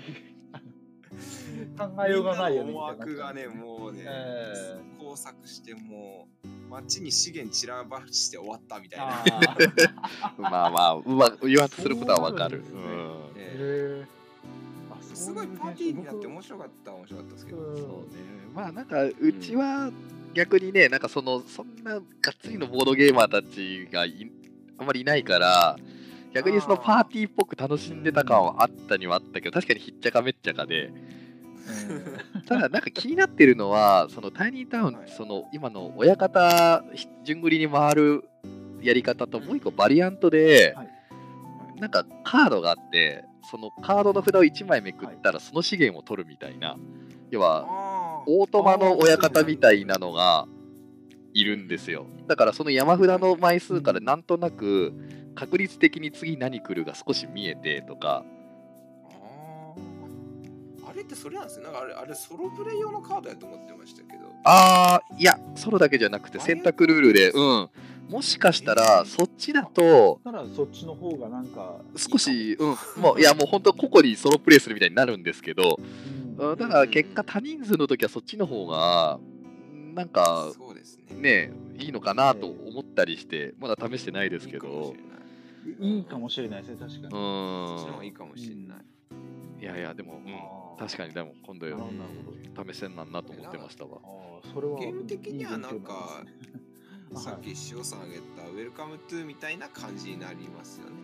[1.77, 9.25] 考えようがないよね思惑がねもうね、え工作してもう街に資源散らばして終わったみたいな。
[10.51, 12.63] まあまあ、うま言わんとすることはわかる。
[15.15, 17.59] すごいパーティーになって面白かった面白かったですけど。
[17.59, 17.99] うんそうね。
[18.55, 19.91] まあなんか、うちは
[20.35, 22.03] 逆にね、なんかその、そんながっ
[22.41, 24.31] つりのボードゲーマーたちがい
[24.79, 25.77] あんまりいないから、
[26.33, 30.93] 逆にそのパーティーっぽく楽しんでた感はあったにはあったけど、確かにひっちゃかめっちゃかで、
[32.47, 35.11] ただなんか気になってるのは、そのタイニータウン、はい。
[35.11, 38.25] その今の親方、ひ順繰りに回る
[38.81, 40.89] やり方ともう一個バリアントで、はい。
[41.81, 46.77] なんかカードがあって、そのカードの札を1枚めくったらその資源を取るみたいな、
[47.31, 48.31] 要はあー。
[48.31, 50.47] オートマの親方みたいなのが
[51.35, 52.07] いるんですよ。
[52.27, 54.93] だからその山札の枚数からなんとなく
[55.35, 58.25] 確率的に次何来るが少し見えてとか、
[61.09, 61.65] っってそれなんですよ。
[61.65, 64.31] なんかあれ、あれソロプレイ用のカードやと思ってましたけど。
[64.45, 67.31] あーいやソロだけじゃなくて選択ルールで。
[67.31, 67.71] うん。
[68.09, 73.03] もしかしたらそっちだとならそっちの方がなんか少しうん。
[73.03, 75.79] もういやもう本当個々にソロプレイするみたいになるんですけど。
[75.79, 76.51] うん。
[76.51, 79.19] うんただ結果多人数の時はそっちの方が
[79.95, 81.49] なんかそうですね。
[81.49, 84.95] ねいいのかなと思ったりしてまだ試してないですけど。
[85.81, 86.63] いいかもしれない。
[86.63, 88.79] ですね確かに、うそっちの方がいんいかもしれない。
[89.61, 90.79] いやいやでも、うん、あー。
[90.79, 91.67] 確かにでも今度
[92.73, 93.99] 試さんなんなと思ってましたわ。
[94.03, 96.25] あーそれはゲーム的にはなんか
[97.17, 100.97] さっき塩さん挙げた Welcome To みたいな感じになりますよね。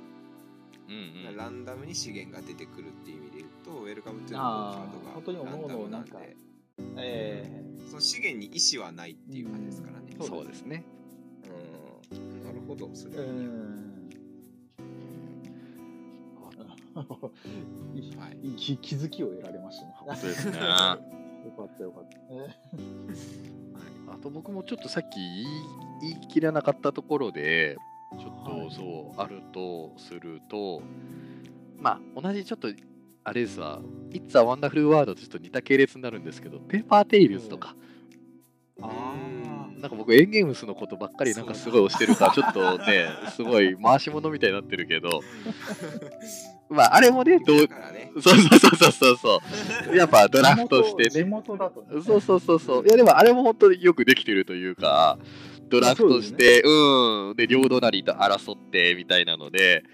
[0.89, 1.37] うんうん。
[1.37, 6.37] ランダムに資源が出てくるっていう意味で言うと、 Welcome To のあーカードが本当にランダムなんで
[6.97, 10.17] えその資源に意思はないっていう感じですからね。
[10.19, 10.85] うんそうですね。
[12.13, 12.45] うん。
[12.45, 13.25] なるほど、それは。
[13.25, 13.27] ん。
[13.27, 13.94] い
[18.19, 18.49] はい。
[18.57, 19.93] 気気づきを得られましたね。
[19.97, 20.59] 本当ですね。
[21.45, 22.19] よかったよかった。
[22.31, 22.57] え
[24.09, 25.47] あと僕もちょっとさっき言い
[26.03, 27.77] 言い切らなかったところで
[28.19, 28.71] ちょっとはい。
[28.71, 30.83] そうあるとすると
[31.79, 32.69] まあ同じちょっと
[33.25, 33.81] あれですわ
[34.11, 37.75] 「It's a Wonderful World」とちょっと似た系列になるんですけどペーパーテイルズとか
[38.81, 39.25] あ
[39.79, 45.21] なんか僕エンゲームスのことばっかりなんかすごい押してるからちょっとねすごい回し物みたいになってるけど
[46.75, 47.59] まああれもねどう。
[48.21, 49.41] そうそうそうそうそ
[49.93, 52.03] う やっぱドーラフトして地ね元だとね。
[52.03, 52.87] そうそうそうそう。
[52.87, 55.19] いやでもあれも本当によくできてるというか、
[55.69, 59.85] ドラフトして、うん、で、両隣と争ってみたいなので、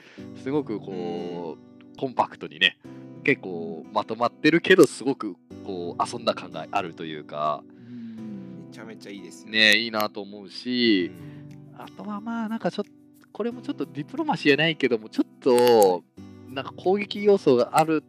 [0.42, 2.78] すごくこう、コンパクトにね、
[3.24, 9.50] 結構まとまってるけど、すごくこう、遊んだ感があるというか、うんめちゃめちゃいいですよ。
[9.50, 12.90] ね、いいなと思ううし、んあとはまあ、なんかちょっと、
[13.32, 16.04] これもちょっとディプロマシーじゃないけども、ちょっと、
[16.50, 18.02] なんか攻撃要素がある、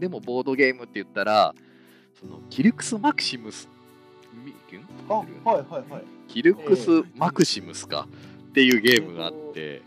[0.00, 1.54] でもボードゲームって言ったら、
[2.18, 3.68] そのキルクス・マクシムス、
[5.08, 6.02] あ、はいはいはい。
[6.28, 8.08] キルクス・マクシムスか。
[8.52, 9.80] っていうゲームがあって、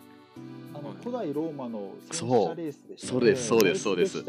[0.73, 3.23] あの古代ローマの戦そう車レースでしたそう。
[3.23, 4.23] ですそうですそうです。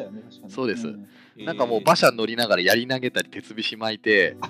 [0.48, 0.86] そうです。
[0.88, 1.08] ん。
[1.38, 4.36] なんかもう馬車乗りながら槍投げたり鉄菱巻いて、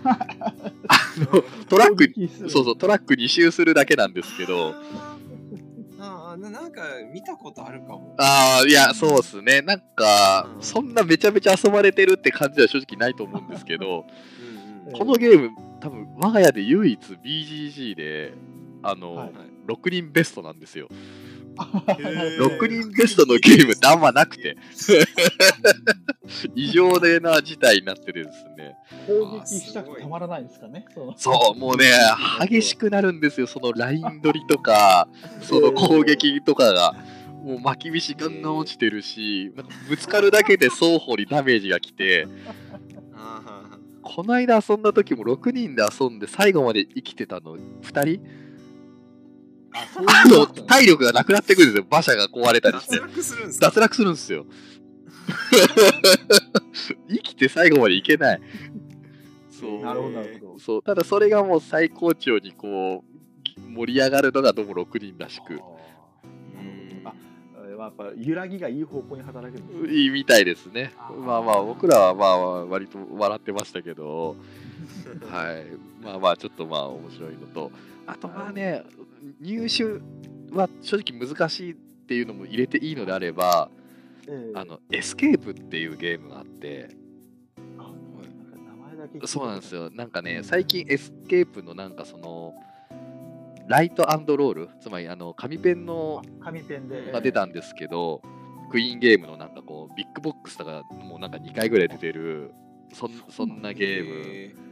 [1.33, 4.75] のトラック、そうそう、トラック2周するだけなんですけど、
[6.51, 6.83] ななんか
[7.13, 8.15] 見たことあるかも。
[8.19, 9.63] ああ、いや、そうっすね。
[9.63, 14.05] なんかう、んそんなめちゃめちゃ遊ばれてるって感じは正直ないと思うんですけど、
[14.41, 18.35] うんうんこのゲーム、多分我が家で唯一 BGG で、
[18.83, 19.33] あの、はい
[19.67, 20.89] 6人ベストなんですよ。
[21.57, 22.59] ー。
[22.59, 24.57] 6人ベストのゲームってあんまなくて、
[26.55, 28.77] 異常でな事態になってるんですね。
[29.07, 30.85] 攻撃したくたまらないんですかね。
[31.17, 31.91] そう、もうね、
[32.41, 35.09] 激しくなるんですよ、そのライン取りとか、
[35.43, 36.95] その攻撃とかが。
[37.47, 39.53] もう巻き菱ガンガン落ちてるし、
[39.89, 42.27] ぶつかるだけで双方にダメージが来て、
[43.15, 48.46] あこの間遊んだ時も6人で遊んで最後まで生きてたの2人？
[50.07, 52.97] あの体力がなくなってくるんですよ、馬車が壊れたーりして。
[52.99, 53.07] 脱。
[53.07, 53.67] 落するんですか？
[53.67, 54.47] 脱落するんですよ。
[57.09, 58.41] 生きて最後までいけない。
[59.51, 59.81] そう。
[59.83, 60.59] なるほどなるほど。
[60.59, 63.05] そうただそれがもう最高潮にこ
[63.57, 65.61] う盛り上がるのがどうも6人らしく。
[67.79, 69.95] やっぱ揺らぎがいい方向に働くんですね。
[69.95, 70.93] いいみたいですね。
[71.25, 74.35] まあまあ僕らはまあ割と笑ってましたけど。
[75.31, 75.67] はい。
[76.03, 77.71] まあまあちょっとまあ面白いのと。
[78.07, 78.83] あとまあね
[79.41, 79.85] 入手
[80.55, 83.71] は正直難しいっていうのも入れていいのであれば
[84.29, 86.89] ええあの Escape っていうゲームがあって
[89.25, 89.91] そうなんですよ。
[89.91, 92.55] なんかね最近 Escape のなんかその
[93.69, 97.13] ライトロールつまりあの紙ペンのあ紙ペンで。
[97.13, 98.23] が出たんですけど、
[98.71, 102.53] Queen Games のなんかこうビッグボックスとかもうなんか2回ぐらい出てる
[102.93, 104.67] そんそんなゲームええ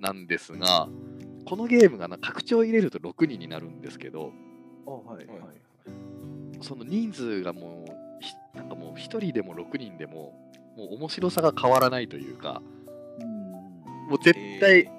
[0.00, 0.88] なんですが
[1.46, 4.32] このゲームがな拡張入れると6人になるんですけど
[4.86, 5.38] あはいはい。
[5.38, 6.60] はい。
[6.60, 10.34] その人数がもうひなんかもう1人でも6人でも
[10.76, 12.60] もう面白さが変わらないというか
[13.20, 13.30] うん。
[14.10, 14.90] もう絶対、え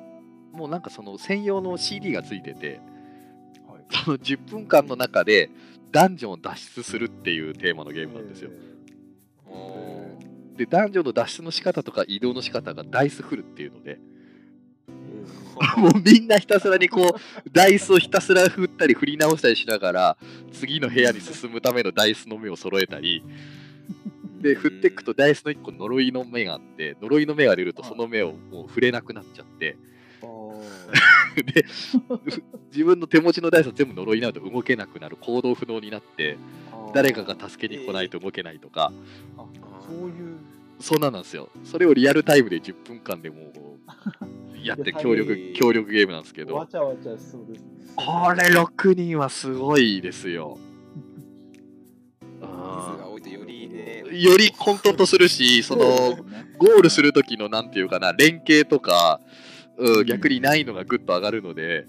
[0.54, 2.80] もうなんかその専用の CD がついてて
[3.68, 3.86] はい。
[4.06, 5.50] その10分間の中で
[5.92, 8.52] ダンジョンを脱出するっていうテーマのゲームなんですよ。
[8.52, 10.58] ーおー。
[10.58, 14.00] でダンジョンの脱出の仕方とか移動の仕方がダイス振るっていうので
[15.78, 20.18] もうみんなひたすらにこうダイスをひたすら振ったり振り直したりしながら
[20.52, 23.24] 次の部屋に進むためのダイスの目を揃えたり
[24.42, 29.78] で振っていくとダイスの1個呪いの目があって呪いの目が出るとその目をもう触れなくなっちゃって。
[31.38, 35.18] でふ自分の手持ちのダイスは全部呪いになると動けなくなる。
[35.18, 36.38] 行動不能になって
[36.94, 38.92] 誰かが助けに来ないと動けないとか。
[39.38, 39.46] あ
[39.88, 40.37] そういう
[40.80, 41.50] そんなんなんですよ。
[41.64, 43.68] それをリアルタイムで10分間でもう
[44.64, 47.68] やって協力はい協力ゲームなんですけど、わちゃわちゃしそうですね。
[47.96, 50.58] これ6人はすごいですよ。
[52.40, 55.86] 人数が多いとよりねより混沌とするし、その
[56.58, 59.20] ゴールする時のなんていうかな、連携とか、
[59.78, 61.86] うん、逆に難易度がぐっと上がるので、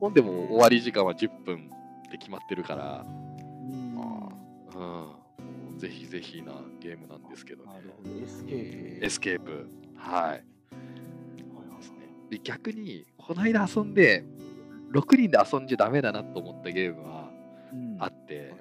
[0.00, 1.70] ほんでも終わり時間は10分
[2.10, 3.33] で決まってるから、うん、
[5.84, 7.70] ぜひぜひなゲームなんですけどね。
[8.24, 9.68] Escape。Escape。
[9.96, 10.44] はい。
[12.42, 14.24] 逆に、この間遊んで、
[14.92, 17.30] 6人で遊んじゃダメだなと思ったゲームは
[17.70, 18.54] うんあって、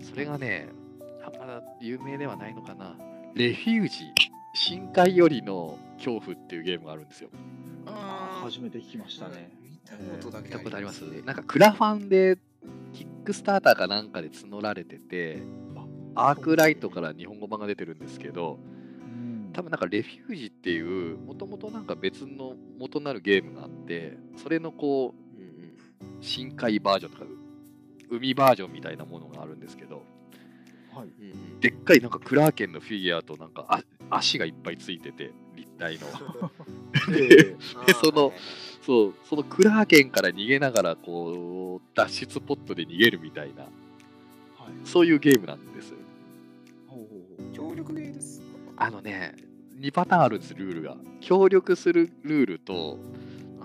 [0.00, 0.68] それがね、
[1.24, 2.96] あんま有名ではないのかな。
[3.34, 4.04] レフュージ、
[4.54, 7.30] 深海よりの恐怖っていうゲームがあるんですよ。
[7.86, 9.50] あー初めて聞きましたね。
[9.60, 12.38] 見たことだけ見たことありますねなんかクラファンで、
[12.92, 15.42] キックスターターかなんかで募られてて、
[16.16, 18.58] アークライトから日本語版が出てるんですけど、
[19.00, 19.50] うん。
[19.52, 25.46] 多分なんかレフュージっていうもともとなんか別の元なるゲームがあってそれのこううんう
[26.18, 27.24] ん深海バージョンとか
[28.10, 30.02] 海バージョンみたいなものがあるんですけど
[30.94, 31.08] はい。
[31.08, 31.60] うんうん。
[31.60, 36.06] でっかいなんかクラーケンのフィギュアとなんかあ足がいっぱいついてて立体の。
[37.12, 37.56] え
[37.86, 38.32] でその
[38.82, 43.72] そうそのクラーケンから逃げながらこう脱出ポットで逃げるみたいなはい。
[44.84, 45.92] そういうゲームなんです
[47.52, 48.40] 協力ゲーです。
[48.40, 49.34] かあのね
[49.80, 50.96] 2パターンあるんですルールが。
[51.20, 52.98] 協力するルールと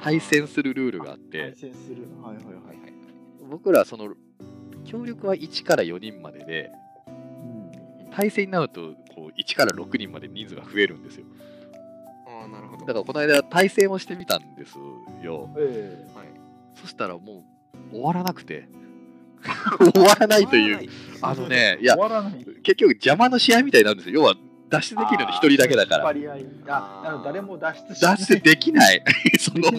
[0.01, 1.53] 対戦するルールがあって。
[1.53, 2.07] 対戦する。
[2.22, 2.53] はいはいはい。
[2.55, 2.65] はい。
[2.65, 2.93] はい
[3.49, 4.13] 僕らその
[4.86, 6.72] 協力は1から4人までで
[7.07, 7.11] う
[8.07, 8.11] ん。
[8.11, 11.26] 対戦になるとこう1から6人まで人数が増えるんですよ。
[12.28, 12.86] ああなるほど。
[12.86, 14.78] だからこの間対戦をしてみたんです
[15.22, 15.49] よ。
[15.57, 16.28] えはい。
[16.76, 17.43] そしたらも
[17.91, 18.67] う終わらなくて。
[19.93, 20.89] 終わらないという。
[21.22, 22.45] あのねいえや終わらない。
[22.64, 24.22] 結局邪魔の試合みたいになるんですよ。
[24.22, 24.36] 要は
[24.72, 26.07] 脱出できるの1人だけだから。
[26.07, 29.03] あ誰も脱出し脱出できない。
[29.38, 29.70] その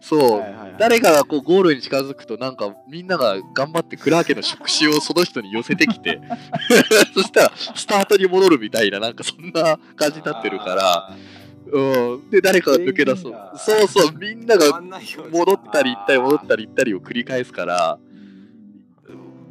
[0.00, 0.44] そう、
[0.78, 6.20] 誰かがこうゴールに近づくとなんかみんなが頑張ってクラーケの触手をその人に寄せてきて。
[7.14, 11.16] そしたらスタートに戻るみたいななんかそんな感じになってるから、
[11.72, 13.24] うん、で誰かが抜け出す。
[13.24, 13.58] 全員が。
[13.58, 15.00] そうそうみんながな
[15.32, 17.98] 戻ったり行ったり戻ったり行ったりを繰り返すから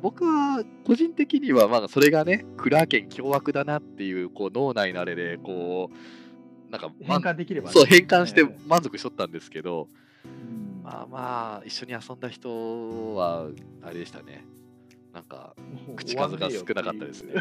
[0.06, 7.74] 僕は個人的にはまあそれがねクラーケン凶悪だなっていうこう脳内のあれでこうなんか変換できればね。
[7.74, 8.56] そう変換してええ。
[8.68, 9.88] 満足しとったんですけど、
[10.24, 10.84] うん。
[10.84, 13.48] まあまあ一緒に遊んだ人は
[13.82, 14.46] あれでしたね。
[15.12, 15.56] なんか
[15.96, 17.34] 口数が少なかったですね。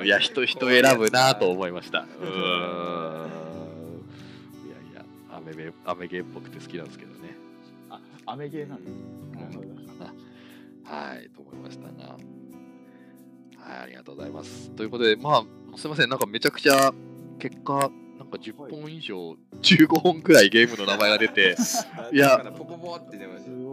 [0.02, 2.06] いや人人選ぶなと思いました。
[2.22, 2.24] う。
[2.24, 2.30] ーん。
[4.66, 5.40] いやいやア
[5.94, 7.36] メゲーっぽくて好きなんですけどね。
[7.90, 8.90] あ、アメゲーなんだ。
[8.90, 8.94] う
[9.76, 9.79] ん
[10.90, 14.70] はいと思いましたがはいありがとうございます。
[14.72, 16.92] ということでまあすいませんなんかめちゃくちゃ
[17.38, 21.56] 結果なんか10本以上、15本くらいゲームの名前が出て
[22.12, 22.18] い。
[22.18, 22.42] や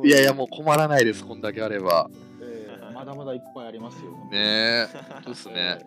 [0.05, 2.09] いやいやもう困らないですこんだけあれば。
[2.41, 4.11] ええまだまだいっぱいありますよ。
[4.31, 5.79] ねえ本当ですえね。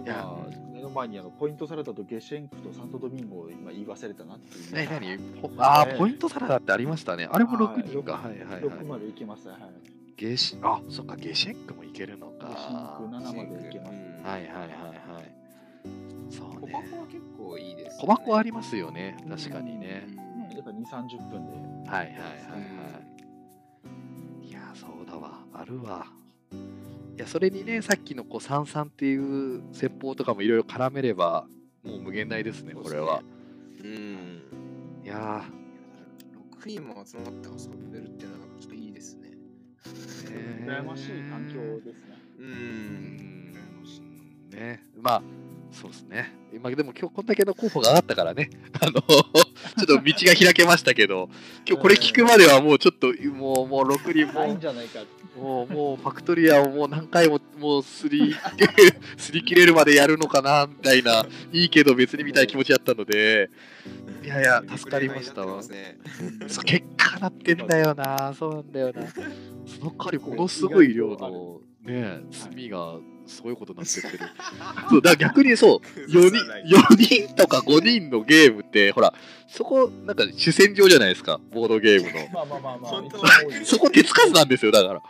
[0.00, 4.74] えいや今目の前にあのポイントサラダとゲシェンクとサントドミンゴを今言い忘れたなっていう。
[4.74, 5.16] 何？
[5.16, 7.28] 何ポあーええポイントサラダってありましたね。
[7.30, 8.14] あれもはい6人か。
[8.14, 9.48] はいはいはい六までいけます。
[9.48, 9.58] はい。
[10.16, 12.48] ゲシあそっかゲシェンクもいけるのか。
[12.48, 13.92] ゲシェンク七までいけます。
[13.92, 15.36] はいはいはいはい。
[16.30, 16.72] そうね。
[16.90, 19.16] コは結構いいです、小箱ありますよね。
[19.28, 20.06] 確かにね。
[20.54, 21.52] やっぱ二三十分で。
[21.90, 22.16] はいはいはいは
[24.42, 24.48] い。
[24.48, 25.44] いやそうだわ。
[25.52, 26.06] あるわ。
[27.16, 31.46] いやそれにねさっきのこう三三っていう戦法とかもいろいろ絡めれば
[31.82, 33.22] もう無限大ですねこれは。
[33.82, 34.42] うん。
[35.04, 35.44] いや
[36.62, 38.45] 6人も集まって遊べるっていうのが
[40.36, 40.66] ね。
[40.66, 42.18] 羨ましい環境ですね。
[42.38, 43.52] ううんん
[44.52, 44.82] ね。
[45.00, 45.22] まあ
[45.72, 46.32] そうですね。
[46.54, 48.50] 今でも今日こんだけの候補が上がったからね。
[48.80, 49.20] あの ちょ
[49.82, 51.28] っと道が開けましたけど
[51.66, 55.04] 今日これ聞くまではもうちょっともうもう6人もいか。
[55.36, 58.34] もうもうファクトリアをもう何回ももうすり
[59.18, 63.50] すり切れるまでやるのかなみたいないいけど別にみたいな気持ちだったので
[64.26, 65.62] いやいや助かりましたわ。
[65.62, 68.34] そう結果なってんだよな。
[68.36, 69.06] そうなんだよな。
[69.64, 74.18] その代わりものすごい量のね罪がすごいことになってってる。
[74.90, 76.38] そうだから逆にそう4人
[76.76, 79.14] 4人とか5人のゲームってほら
[79.48, 82.28] そこ、なんか主戦場じゃないですか、ボードゲームの。
[82.32, 85.02] まあまあまあまあそこ手つかずなんですよ、だから。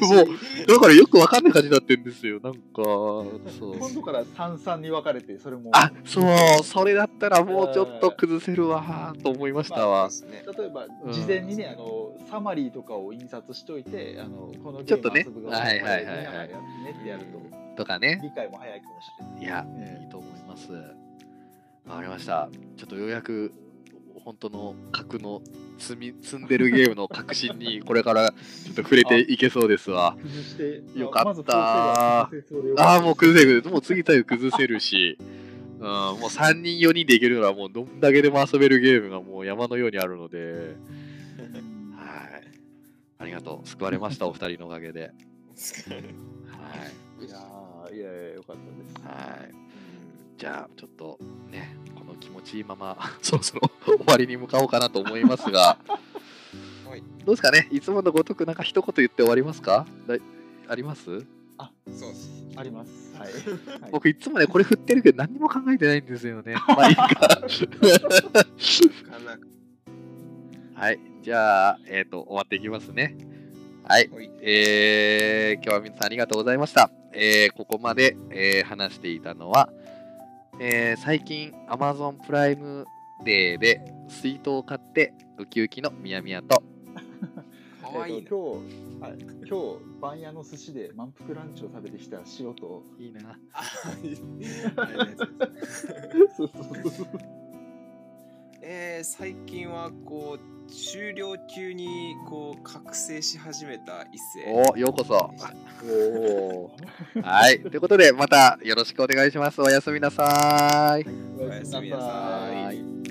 [0.00, 3.24] もうだからよくわかんない感じになってんですよ、なんか、そ
[3.72, 3.78] う。
[3.78, 6.24] 今度から三三に分かれてそれもあ、そう、
[6.64, 10.08] それだったらもうちょっと崩せるわーと思いましたわ。
[10.30, 18.20] 例えばうん事前にね、あのサマリーとかを印刷しといてあのこのゲちょっとねはいはいはいはいねってやるととかね。
[18.22, 21.03] 理解も早いかもしれないいや、ええいいと思います。
[21.86, 22.48] わかりました。
[22.76, 23.52] ちょっとようやく、
[24.24, 25.42] 本当の核の
[25.78, 30.16] 積み積んでるゲームの革新に これからちょっと触れていけそうですわ。
[30.20, 32.30] 崩してよかったあ
[32.76, 33.62] あ、もう崩せる。
[33.70, 35.18] もう次々崩せるし、
[35.78, 42.58] うん、もう3人4人でいけるのはもうどんだけでも遊べるゲームがもう山のようにあるので、うんはい。
[43.18, 43.68] ありがとう。
[43.68, 45.02] 救われました、お二人のおかげで。
[45.02, 45.12] はい。
[47.26, 49.54] いやーいやいやよかったですはい。
[50.36, 51.18] じゃあ、ちょっと
[51.50, 51.73] ね、
[52.24, 55.76] 気持ちいいまま、そろそろ終わりに向かおうかなと思いますが、
[56.88, 57.68] はいどうですかね？
[57.70, 59.86] いつものごとくなんか一言言って終わりますか？
[60.68, 61.04] あります？
[61.04, 61.20] そう
[62.10, 63.32] ですありますはい、
[63.80, 66.54] はい、僕いつもね、これ振ってるけど何にも考えてないんですよね。
[66.68, 67.04] まあいいか。
[70.74, 71.00] はい。
[71.22, 73.16] じゃあ、えっ、と、終わっていきますね。
[73.84, 74.08] はい。
[74.12, 76.90] はいえー、今日は皆さんありがとうございました。
[77.12, 79.68] えー、ここまで、えー話していたのは、
[80.60, 82.86] えー最近 Amazon プライム
[83.24, 86.62] デーで水筒を買ってウキウキのみやみやと、
[87.82, 88.26] かわいい。
[88.28, 88.34] 今日、
[89.00, 92.84] はい、今日番屋の寿司で満腹ランチを食べてきた塩と。
[92.98, 93.38] いいな。
[93.52, 93.64] あ
[94.02, 95.48] りがとうござい。
[95.48, 95.86] ます
[96.36, 97.06] そうそうそう
[98.62, 105.14] えー最近はこう終了級にこう覚醒し始めた一世おようこそ。
[107.22, 107.60] はい。
[107.60, 109.60] ということで、またよろしくお願いします。
[109.60, 111.06] おやすみなさい。
[111.38, 113.03] おやすみなさい